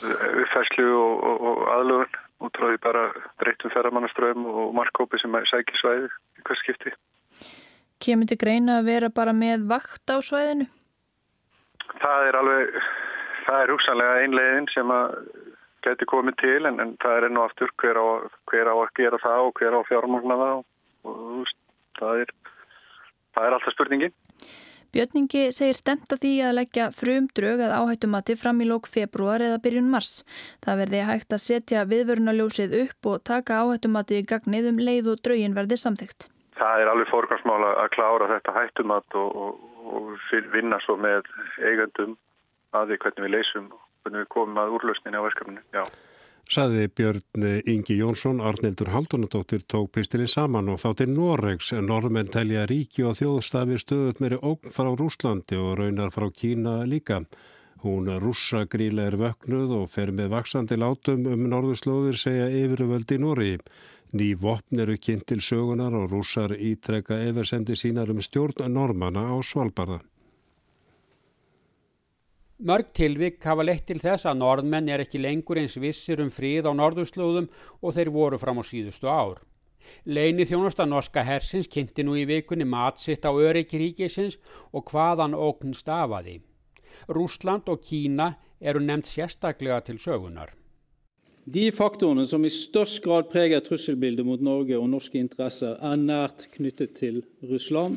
uppfæslu 0.00 0.86
og, 0.94 1.14
og, 1.24 1.46
og 1.50 1.62
aðlugun 1.74 2.18
og 2.40 2.52
tróði 2.56 2.80
bara 2.84 3.06
breytum 3.40 3.72
ferramannaströðum 3.74 4.46
og 4.48 4.74
markkópi 4.76 5.20
sem 5.20 5.34
sækir 5.50 5.80
svæði 5.80 6.08
í 6.08 6.44
hvers 6.46 6.62
skipti. 6.64 6.92
Kemur 8.00 8.30
til 8.30 8.38
greina 8.40 8.78
að 8.80 8.88
vera 8.88 9.10
bara 9.12 9.34
með 9.36 9.66
vakt 9.68 10.08
á 10.08 10.16
svæðinu? 10.24 10.68
Það 12.00 12.28
er 12.28 12.38
alveg, 12.38 12.78
það 13.46 13.62
er 13.64 13.72
hugsanlega 13.74 14.22
einlegin 14.24 14.70
sem 14.72 14.94
að 14.94 15.16
geti 15.84 16.08
komið 16.08 16.38
til 16.42 16.68
en, 16.68 16.80
en 16.82 16.96
það 17.02 17.16
er 17.16 17.28
enn 17.28 17.40
og 17.40 17.50
aftur 17.50 17.72
hver 17.82 18.00
á, 18.00 18.06
hver 18.50 18.70
á 18.70 18.74
að 18.74 18.90
gera 18.98 19.20
það 19.22 19.46
og 19.46 19.60
hver 19.60 19.76
á 19.76 19.80
fjármagna 19.88 20.40
það 20.40 20.56
og, 20.56 20.64
og 21.10 21.54
það 22.00 22.24
er, 22.24 22.34
það 23.36 23.46
er 23.46 23.56
alltaf 23.56 23.76
spurningin. 23.76 24.18
Björningi 24.90 25.42
segir 25.54 25.76
stemt 25.78 26.10
að 26.10 26.24
því 26.24 26.30
að 26.42 26.56
leggja 26.56 26.88
frum 26.90 27.28
drög 27.38 27.60
að 27.62 27.74
áhættumati 27.78 28.34
fram 28.40 28.62
í 28.64 28.66
lók 28.66 28.88
februar 28.90 29.42
eða 29.46 29.60
byrjun 29.62 29.90
mars. 29.92 30.24
Það 30.66 30.80
verði 30.82 31.02
hægt 31.06 31.36
að 31.36 31.44
setja 31.44 31.84
viðvörunarljósið 31.92 32.74
upp 32.80 33.10
og 33.12 33.22
taka 33.30 33.60
áhættumati 33.62 34.18
í 34.18 34.26
gagnið 34.32 34.72
um 34.72 34.80
leið 34.82 35.12
og 35.12 35.22
draugin 35.22 35.54
verði 35.54 35.78
samþygt. 35.78 36.26
Það 36.58 36.82
er 36.82 36.90
alveg 36.90 37.12
fórgangsmála 37.12 37.70
að 37.84 37.92
klára 37.94 38.32
þetta 38.32 38.56
hættumat 38.56 39.18
og, 39.20 39.38
og, 39.44 39.62
og 39.94 40.50
vinna 40.56 40.82
svo 40.82 40.98
með 40.98 41.30
eigandum 41.62 42.18
að 42.74 42.90
því 42.90 43.00
hvernig 43.04 43.26
við 43.28 43.34
leysum 43.36 43.70
og 43.70 43.86
hvernig 44.02 44.24
við 44.24 44.32
komum 44.34 44.62
að 44.62 44.74
úrlausninni 44.78 45.20
á 45.20 45.26
verkefninu. 45.26 45.62
Já. 45.74 45.84
Saði 46.50 46.88
Björn 46.90 47.44
Ingi 47.70 47.94
Jónsson, 48.00 48.40
Arnildur 48.42 48.88
Haldunadóttir 48.90 49.62
tók 49.70 49.92
pistilinn 49.94 50.30
saman 50.30 50.72
og 50.72 50.80
þá 50.82 50.88
til 50.98 51.12
Noregs. 51.14 51.70
Norrmenn 51.86 52.32
telja 52.34 52.64
ríki 52.66 53.04
og 53.06 53.20
þjóðstafi 53.20 53.78
stöðut 53.78 54.18
meiri 54.18 54.40
ógn 54.42 54.74
frá 54.74 54.90
Rúslandi 54.98 55.60
og 55.60 55.76
raunar 55.78 56.10
frá 56.10 56.26
Kína 56.34 56.80
líka. 56.90 57.20
Hún 57.84 58.10
rússa 58.20 58.66
gríla 58.66 59.06
er 59.08 59.16
vöknuð 59.16 59.70
og 59.78 59.86
fer 59.88 60.10
með 60.12 60.34
vaksandi 60.34 60.76
látum 60.76 61.22
um 61.30 61.46
norðurslóðir 61.48 62.18
segja 62.18 62.50
yfirvöldi 62.50 63.16
Nóri. 63.22 63.54
Ný 64.12 64.34
vopn 64.34 64.82
eru 64.82 64.98
kynnt 64.98 65.28
til 65.30 65.38
sögunar 65.38 65.94
og 65.94 66.10
rússar 66.10 66.52
ítrekka 66.58 67.22
eversendi 67.30 67.78
sínar 67.78 68.10
um 68.10 68.18
stjórn 68.20 68.66
normanna 68.74 69.22
á 69.30 69.38
Svalbardða. 69.38 70.02
Mörg 72.60 72.90
tilvik 72.92 73.38
hafa 73.48 73.64
leitt 73.64 73.86
til 73.88 74.02
þess 74.02 74.26
að 74.28 74.42
norðmenn 74.42 74.88
er 74.92 75.00
ekki 75.00 75.20
lengur 75.20 75.56
eins 75.56 75.78
vissir 75.80 76.20
um 76.20 76.28
frið 76.28 76.66
á 76.68 76.72
norðurslóðum 76.76 77.46
og 77.80 77.94
þeir 77.96 78.10
voru 78.12 78.38
fram 78.40 78.60
á 78.60 78.64
síðustu 78.68 79.08
ár. 79.08 79.38
Leini 80.04 80.44
þjónusta 80.44 80.84
norska 80.84 81.24
hersins 81.24 81.70
kynnti 81.72 82.04
nú 82.04 82.18
í 82.20 82.26
vikunni 82.28 82.66
matsitt 82.68 83.24
á 83.24 83.32
öryggiríkisins 83.32 84.36
og 84.76 84.92
hvaðan 84.92 85.32
ókn 85.32 85.72
stafaði. 85.72 86.42
Rúsland 87.08 87.70
og 87.72 87.80
Kína 87.80 88.34
eru 88.60 88.82
nefnt 88.84 89.08
sérstaklega 89.08 89.80
til 89.86 89.96
sögunar. 89.96 90.52
De 91.48 91.70
faktorene 91.72 92.26
som 92.28 92.44
i 92.44 92.52
størst 92.52 93.00
grad 93.02 93.30
preger 93.32 93.64
trusselbildet 93.64 94.26
mot 94.28 94.44
Norge 94.44 94.76
og 94.76 94.90
norske 94.92 95.16
interesser 95.16 95.80
er 95.80 95.96
nært 95.96 96.50
knyttet 96.52 96.92
til 97.00 97.22
Russland 97.40 97.96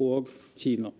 og 0.00 0.32
Kína. 0.56 0.94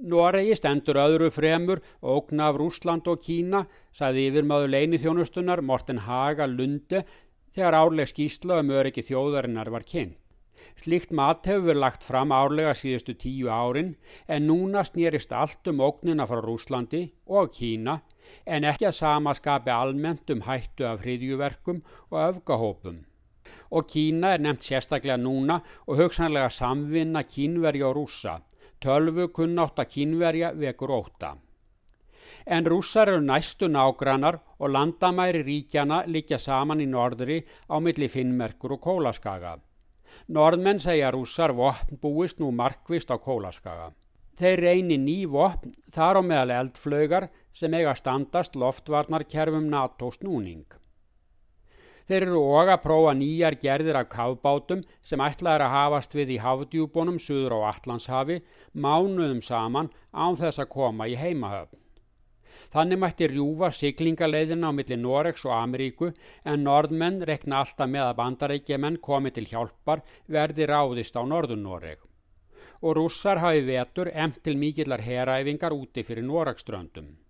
Noregi 0.00 0.54
stendur 0.56 0.96
öðru 0.96 1.28
fremur 1.28 1.82
ógna 2.00 2.46
af 2.48 2.56
Rúsland 2.56 3.08
og 3.10 3.20
Kína, 3.20 3.66
saði 3.92 4.30
yfirmaður 4.30 4.72
leini 4.72 5.00
þjónustunar 5.00 5.60
Morten 5.60 6.00
Haga 6.06 6.46
Lunde 6.48 7.02
þegar 7.52 7.76
árleg 7.76 8.08
skýsla 8.08 8.62
um 8.62 8.72
öryggi 8.72 9.04
þjóðarinnar 9.10 9.68
var 9.74 9.84
kynnt. 9.84 10.16
Slikt 10.80 11.10
mat 11.12 11.44
hefur 11.48 11.76
lagt 11.76 12.04
fram 12.06 12.32
árlega 12.32 12.72
síðustu 12.76 13.12
tíu 13.20 13.50
árin 13.52 13.94
en 14.28 14.46
núna 14.48 14.84
snýrist 14.88 15.32
allt 15.36 15.68
um 15.68 15.82
ógnina 15.84 16.24
frá 16.28 16.40
Rúslandi 16.40 17.02
og 17.28 17.52
Kína 17.52 17.98
en 18.46 18.64
ekki 18.64 18.88
að 18.88 18.98
sama 19.02 19.34
skapi 19.36 19.72
almennt 19.74 20.30
um 20.32 20.44
hættu 20.46 20.86
af 20.88 21.02
hriðjuverkum 21.04 21.82
og 22.10 22.20
öfgahópum. 22.24 23.02
Og 23.70 23.88
Kína 23.90 24.34
er 24.36 24.44
nefnt 24.44 24.64
sérstaklega 24.64 25.18
núna 25.20 25.60
og 25.86 26.00
hugsanlega 26.00 26.48
samvinna 26.48 27.26
kínveri 27.28 27.82
og 27.84 27.98
rúsa. 27.98 28.40
Tölvu 28.80 29.28
kunnátt 29.28 29.78
að 29.82 29.90
kínverja 29.94 30.52
vekur 30.56 30.92
óta. 30.96 31.34
En 32.46 32.64
rússar 32.64 33.10
eru 33.12 33.20
næstu 33.20 33.68
nágrannar 33.68 34.38
og 34.58 34.72
landamæri 34.72 35.42
ríkjana 35.44 36.04
likja 36.06 36.38
saman 36.38 36.80
í 36.80 36.86
norðri 36.88 37.42
á 37.68 37.76
milli 37.82 38.08
Finnmerkur 38.08 38.78
og 38.78 38.80
Kólaskaga. 38.86 39.58
Norðmenn 40.28 40.80
segja 40.80 41.10
rússar 41.12 41.52
vopn 41.52 42.00
búist 42.00 42.40
nú 42.40 42.50
markvist 42.50 43.12
á 43.12 43.20
Kólaskaga. 43.20 43.90
Þeir 44.40 44.62
reyni 44.64 44.96
ný 44.96 45.18
vopn 45.28 45.74
þar 45.92 46.20
á 46.20 46.22
meðal 46.24 46.56
eldflögar 46.62 47.28
sem 47.52 47.74
eiga 47.74 47.92
standast 47.94 48.56
loftvarnarkerfum 48.56 49.68
NATO 49.68 50.08
snúning. 50.14 50.64
Þeir 52.10 52.24
eru 52.26 52.38
og 52.42 52.68
að 52.72 52.80
prófa 52.82 53.10
nýjar 53.14 53.54
gerðir 53.62 53.96
af 54.00 54.08
kafbátum 54.10 54.80
sem 55.06 55.20
ætlað 55.22 55.60
er 55.60 55.62
að 55.62 55.74
hafast 55.76 56.16
við 56.18 56.32
í 56.34 56.38
hafdjúbónum 56.42 57.20
suður 57.22 57.54
á 57.62 57.70
Allandshafi 57.70 58.40
mánuðum 58.74 59.38
saman 59.46 59.92
án 60.10 60.34
þess 60.40 60.58
að 60.58 60.72
koma 60.72 61.06
í 61.06 61.14
heimahöfn. 61.20 61.78
Þannig 62.74 63.00
mætti 63.04 63.30
rjúfa 63.30 63.70
siglingaleiðina 63.78 64.74
á 64.74 64.74
milli 64.74 64.98
Noregs 64.98 65.46
og 65.46 65.54
Ameríku 65.54 66.10
en 66.42 66.66
norðmenn 66.66 67.22
rekna 67.30 67.62
alltaf 67.62 67.86
með 67.94 68.08
að 68.08 68.18
bandarækjumenn 68.24 68.98
komi 69.06 69.30
til 69.30 69.46
hjálpar 69.46 70.02
verði 70.26 70.66
ráðist 70.66 71.14
á 71.14 71.22
norðun 71.22 71.62
Noreg. 71.62 72.02
Og 72.82 72.98
rússar 72.98 73.38
hafi 73.38 73.62
vetur 73.70 74.10
emt 74.10 74.42
til 74.42 74.58
mikillar 74.58 75.06
heræfingar 75.06 75.78
úti 75.78 76.02
fyrir 76.02 76.26
Noregströndum. 76.26 77.20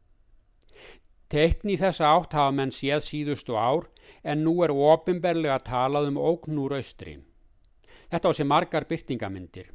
Tekni 1.30 1.76
þessa 1.78 2.08
átt 2.10 2.32
hafa 2.34 2.50
menn 2.50 2.72
séð 2.74 3.04
síðustu 3.06 3.54
ár 3.54 3.84
en 4.26 4.40
nú 4.42 4.56
er 4.66 4.72
ofinberlega 4.74 5.60
talað 5.62 6.08
um 6.08 6.16
óknúr 6.18 6.74
austri. 6.80 7.20
Þetta 8.10 8.32
á 8.34 8.34
sér 8.34 8.48
margar 8.50 8.86
byrtingamindir. 8.90 9.68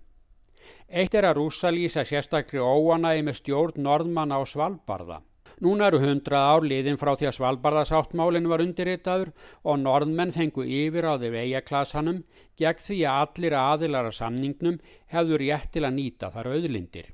Eitt 0.92 1.16
er 1.16 1.30
að 1.30 1.38
rúsa 1.40 1.72
lýsa 1.72 2.04
sérstakri 2.04 2.60
óanægi 2.60 3.24
með 3.24 3.40
stjórn 3.40 3.80
norðmanna 3.88 4.36
á 4.36 4.44
Svalbarða. 4.44 5.22
Núna 5.64 5.88
eru 5.88 6.02
hundrað 6.04 6.50
ár 6.52 6.66
liðin 6.68 7.00
frá 7.00 7.14
því 7.16 7.30
að 7.30 7.36
Svalbarðasáttmálinn 7.38 8.50
var 8.52 8.64
undirritaður 8.66 9.32
og 9.64 9.80
norðmenn 9.80 10.36
fengu 10.36 10.66
yfir 10.68 11.08
á 11.08 11.16
þeir 11.22 11.38
eigaklasanum 11.40 12.20
gegn 12.60 12.84
því 12.84 12.98
að 13.08 13.22
allir 13.22 13.56
aðilara 13.62 14.12
samningnum 14.12 14.82
hefur 15.16 15.40
rétt 15.40 15.72
til 15.72 15.86
að 15.88 15.96
nýta 16.02 16.34
þar 16.36 16.52
auðlindir. 16.52 17.08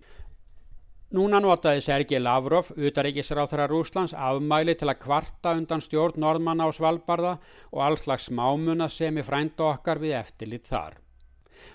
Núna 1.11 1.41
notaði 1.43 1.81
Sergei 1.83 2.19
Lavrov, 2.23 2.69
utaríkisráþara 2.71 3.65
Rúslands, 3.67 4.13
afmæli 4.15 4.77
til 4.79 4.87
að 4.87 5.01
kvarta 5.01 5.51
undan 5.59 5.81
stjórn 5.83 6.21
norðmanna 6.23 6.63
á 6.63 6.71
Svalbarða 6.71 7.33
og 7.67 7.81
allslags 7.83 8.29
mámuna 8.31 8.87
sem 8.87 9.19
er 9.19 9.27
frænda 9.27 9.65
okkar 9.73 9.99
við 9.99 10.15
eftirlit 10.21 10.69
þar. 10.71 10.95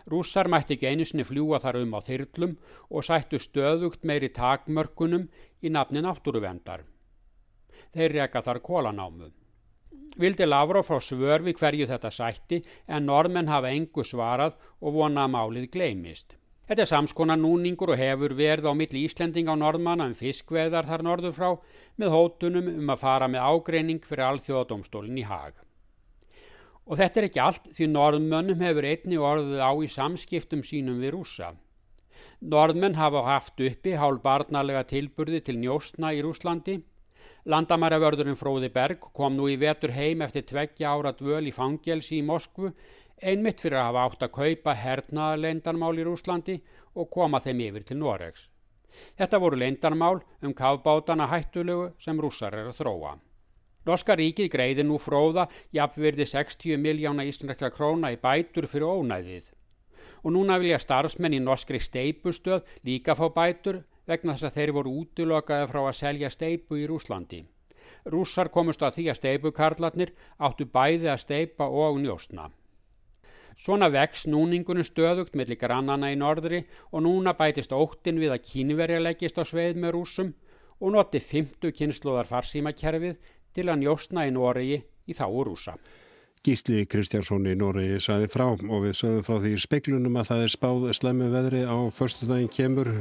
Rússar 0.09 0.49
mætti 0.49 0.79
ekki 0.79 0.89
einusinni 0.89 1.27
fljúa 1.29 1.61
þar 1.61 1.83
um 1.83 1.93
á 1.93 2.01
þyrlum 2.07 2.55
og 2.89 3.05
sættu 3.05 3.37
stöðugt 3.37 4.09
meiri 4.09 4.33
takmörkunum 4.33 5.29
í 5.61 5.69
nafni 5.69 6.01
náttúruvendar. 6.01 6.87
Þeir 7.93 8.17
reka 8.17 8.41
þar 8.41 8.63
kólanámu. 8.65 9.29
Vildi 10.17 10.49
Lavrov 10.49 10.89
frá 10.89 10.97
svörfi 10.97 11.53
hverju 11.53 11.93
þetta 11.93 12.09
sætti 12.09 12.65
en 12.89 13.05
norðmenn 13.05 13.53
hafa 13.53 13.69
engu 13.77 14.01
svarað 14.01 14.57
og 14.81 14.97
vona 14.97 15.29
að 15.29 15.35
málið 15.37 15.71
gleimist. 15.77 16.39
Þetta 16.67 16.83
er 16.83 16.91
samskona 16.91 17.37
núningur 17.39 17.93
og 17.95 18.01
hefur 18.01 18.33
verið 18.35 18.67
á 18.67 18.75
milli 18.75 19.05
Íslending 19.07 19.47
á 19.47 19.55
norðmanna 19.55 20.09
um 20.11 20.17
fiskveðar 20.19 20.89
þar 20.89 21.05
norður 21.07 21.37
frá 21.37 21.51
með 21.95 22.11
hótunum 22.17 22.71
um 22.73 22.91
að 22.91 23.03
fara 23.05 23.29
með 23.31 23.47
ágreining 23.47 24.01
fyrir 24.03 24.27
alþjóðadómstólinn 24.33 25.21
í 25.23 25.27
hag. 25.29 25.55
Og 26.87 26.99
þetta 26.99 27.21
er 27.21 27.29
ekki 27.29 27.43
allt 27.43 27.71
því 27.77 27.89
norðmönnum 27.93 28.67
hefur 28.67 28.89
einni 28.91 29.21
orðið 29.29 29.63
á 29.63 29.71
í 29.79 29.93
samskiptum 29.95 30.67
sínum 30.67 30.99
við 31.03 31.15
rúsa. 31.15 31.53
Norðmenn 32.43 32.99
hafa 32.99 33.23
haft 33.27 33.63
uppi 33.63 33.95
hálf 33.95 34.21
barnalega 34.27 34.83
tilburði 34.91 35.41
til 35.47 35.57
njóstna 35.63 36.13
í 36.13 36.21
Rúslandi. 36.25 36.81
Landamæravörðurinn 37.47 38.39
Fróði 38.39 38.73
Berg 38.75 39.07
kom 39.15 39.37
nú 39.39 39.47
í 39.47 39.57
vetur 39.59 39.95
heim 39.95 40.23
eftir 40.27 40.43
tveggja 40.51 40.91
ára 40.91 41.15
dvöl 41.15 41.47
í 41.47 41.55
fangelsi 41.55 42.19
í 42.19 42.27
Moskvu 42.27 42.73
einmitt 43.23 43.63
fyrir 43.65 43.81
að 43.81 43.89
hafa 43.91 44.05
átt 44.07 44.27
að 44.27 44.35
kaupa 44.37 44.75
hernaða 44.77 45.41
leindarmál 45.41 45.95
í 45.99 46.05
Rúslandi 46.05 46.59
og 46.95 47.11
koma 47.13 47.41
þeim 47.41 47.63
yfir 47.69 47.87
til 47.89 47.99
Noregs. 48.01 48.51
Þetta 49.17 49.41
voru 49.41 49.59
leindarmál 49.61 50.21
um 50.43 50.55
kafbátana 50.57 51.29
hættulegu 51.31 51.91
sem 52.01 52.21
rússar 52.21 52.55
er 52.55 52.71
að 52.71 52.79
þróa. 52.81 53.17
Norska 53.87 54.17
ríkið 54.19 54.51
greiði 54.51 54.85
nú 54.87 54.99
fróða 54.99 55.47
jafnverði 55.75 56.27
60 56.27 56.81
miljána 56.83 57.27
íslenskla 57.29 57.71
króna 57.71 58.11
í 58.11 58.19
bætur 58.19 58.67
fyrir 58.67 58.89
ónæðið. 58.89 59.53
Og 60.25 60.33
núna 60.35 60.57
vilja 60.59 60.81
starfsmenn 60.83 61.37
í 61.37 61.43
norskri 61.43 61.79
steipustöð 61.79 62.65
líka 62.89 63.15
fá 63.15 63.29
bætur 63.31 63.85
vegna 64.11 64.35
þess 64.35 64.49
að 64.49 64.59
þeir 64.59 64.73
voru 64.75 64.97
útilokaði 65.03 65.71
frá 65.71 65.83
að 65.85 65.99
selja 66.01 66.33
steipu 66.35 66.81
í 66.81 66.87
Rúslandi. 66.91 67.45
Rússar 68.11 68.51
komust 68.55 68.83
að 68.83 68.99
því 68.99 69.09
að 69.11 69.21
steipukarlarnir 69.21 70.15
áttu 70.39 70.67
bæði 70.67 71.13
að 71.13 71.23
steipa 71.23 71.69
og 71.71 72.01
njóstna. 72.03 72.51
Svona 73.57 73.89
vex 73.89 74.27
núningunum 74.29 74.85
stöðugt 74.85 75.37
millir 75.39 75.57
grannana 75.57 76.11
í 76.13 76.17
norðri 76.21 76.67
og 76.93 77.03
núna 77.07 77.33
bætist 77.39 77.73
óttin 77.73 78.21
við 78.21 78.35
að 78.35 78.45
kínverja 78.51 79.01
leggist 79.01 79.41
á 79.41 79.45
sveið 79.49 79.81
með 79.81 79.95
rúsum 79.97 80.35
og 80.77 80.93
noti 80.93 81.23
fymtu 81.25 81.73
kynsluðar 81.73 82.29
farsímakerfið 82.29 83.17
til 83.57 83.71
að 83.71 83.81
njóstna 83.81 84.27
í 84.29 84.35
Noregi 84.37 84.83
í 85.09 85.17
þá 85.17 85.25
rúsa. 85.49 85.77
Gísli 86.47 86.85
Kristjánsson 86.87 87.49
í 87.49 87.57
Noregi 87.59 87.97
saði 88.05 88.29
frá 88.31 88.45
og 88.53 88.85
við 88.85 88.93
sögum 89.01 89.25
frá 89.27 89.41
því 89.41 89.57
speklunum 89.65 90.21
að 90.21 90.29
það 90.29 90.43
er 90.45 90.53
spáð 90.53 90.85
slemmu 91.01 91.31
veðri 91.33 91.65
á 91.65 91.77
förstu 91.97 92.29
daginn 92.29 92.53
kemur. 92.53 92.93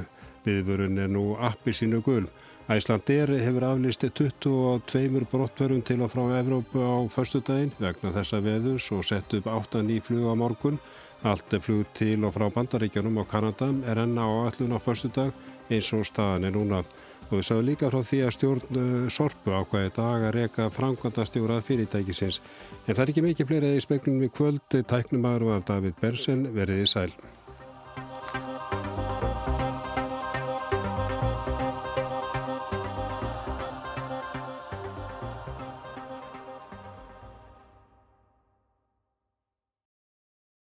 Viðvörun 0.45 1.01
er 1.01 1.11
nú 1.11 1.33
appi 1.41 1.73
sínu 1.75 1.99
gul. 2.05 2.23
Æslandir 2.65 3.29
hefur 3.29 3.61
aflýst 3.61 4.01
22 4.17 5.19
brottverðum 5.29 5.83
til 5.85 5.99
og 6.01 6.09
frá 6.09 6.23
Evrópu 6.39 6.81
á 6.81 7.05
förstu 7.13 7.37
daginn 7.45 7.69
vegna 7.77 8.09
þessa 8.15 8.39
veðurs 8.41 8.87
og 8.89 9.03
sett 9.05 9.35
upp 9.37 9.45
8 9.45 9.83
nýflug 9.85 10.25
á 10.25 10.33
morgun. 10.33 10.79
Allt 11.21 11.53
er 11.53 11.61
flug 11.61 11.85
til 11.93 12.25
og 12.25 12.33
frá 12.33 12.49
bandaríkjunum 12.49 13.21
á 13.21 13.23
Kanada 13.29 13.69
er 13.85 14.01
enna 14.01 14.25
á 14.25 14.49
allun 14.49 14.73
á 14.73 14.81
förstu 14.81 15.13
dag 15.13 15.29
eins 15.69 15.93
og 15.93 16.09
staðan 16.09 16.49
er 16.49 16.57
núna. 16.57 16.81
Og 17.29 17.37
við 17.37 17.45
sagum 17.45 17.69
líka 17.69 17.93
frá 17.93 18.01
því 18.01 18.23
að 18.25 18.33
stjórn 18.33 18.81
uh, 18.81 19.09
Sorpu 19.13 19.53
ákvæði 19.53 19.93
dag 20.01 20.25
að 20.25 20.35
reyka 20.39 20.69
framkvæmda 20.73 21.29
stjórað 21.29 21.65
fyrirtækisins. 21.69 22.41
En 22.87 22.95
það 22.95 23.05
er 23.05 23.13
ekki 23.13 23.27
mikið 23.29 23.47
fleira 23.53 23.73
í 23.77 23.85
speklunum 23.85 24.25
í 24.25 24.33
kvöld, 24.33 24.65
tæknumar 24.73 25.45
og 25.45 25.59
af 25.59 25.69
David 25.69 26.01
Bersen 26.01 26.47
verið 26.57 26.81
í 26.81 26.89
sæl. 26.89 27.11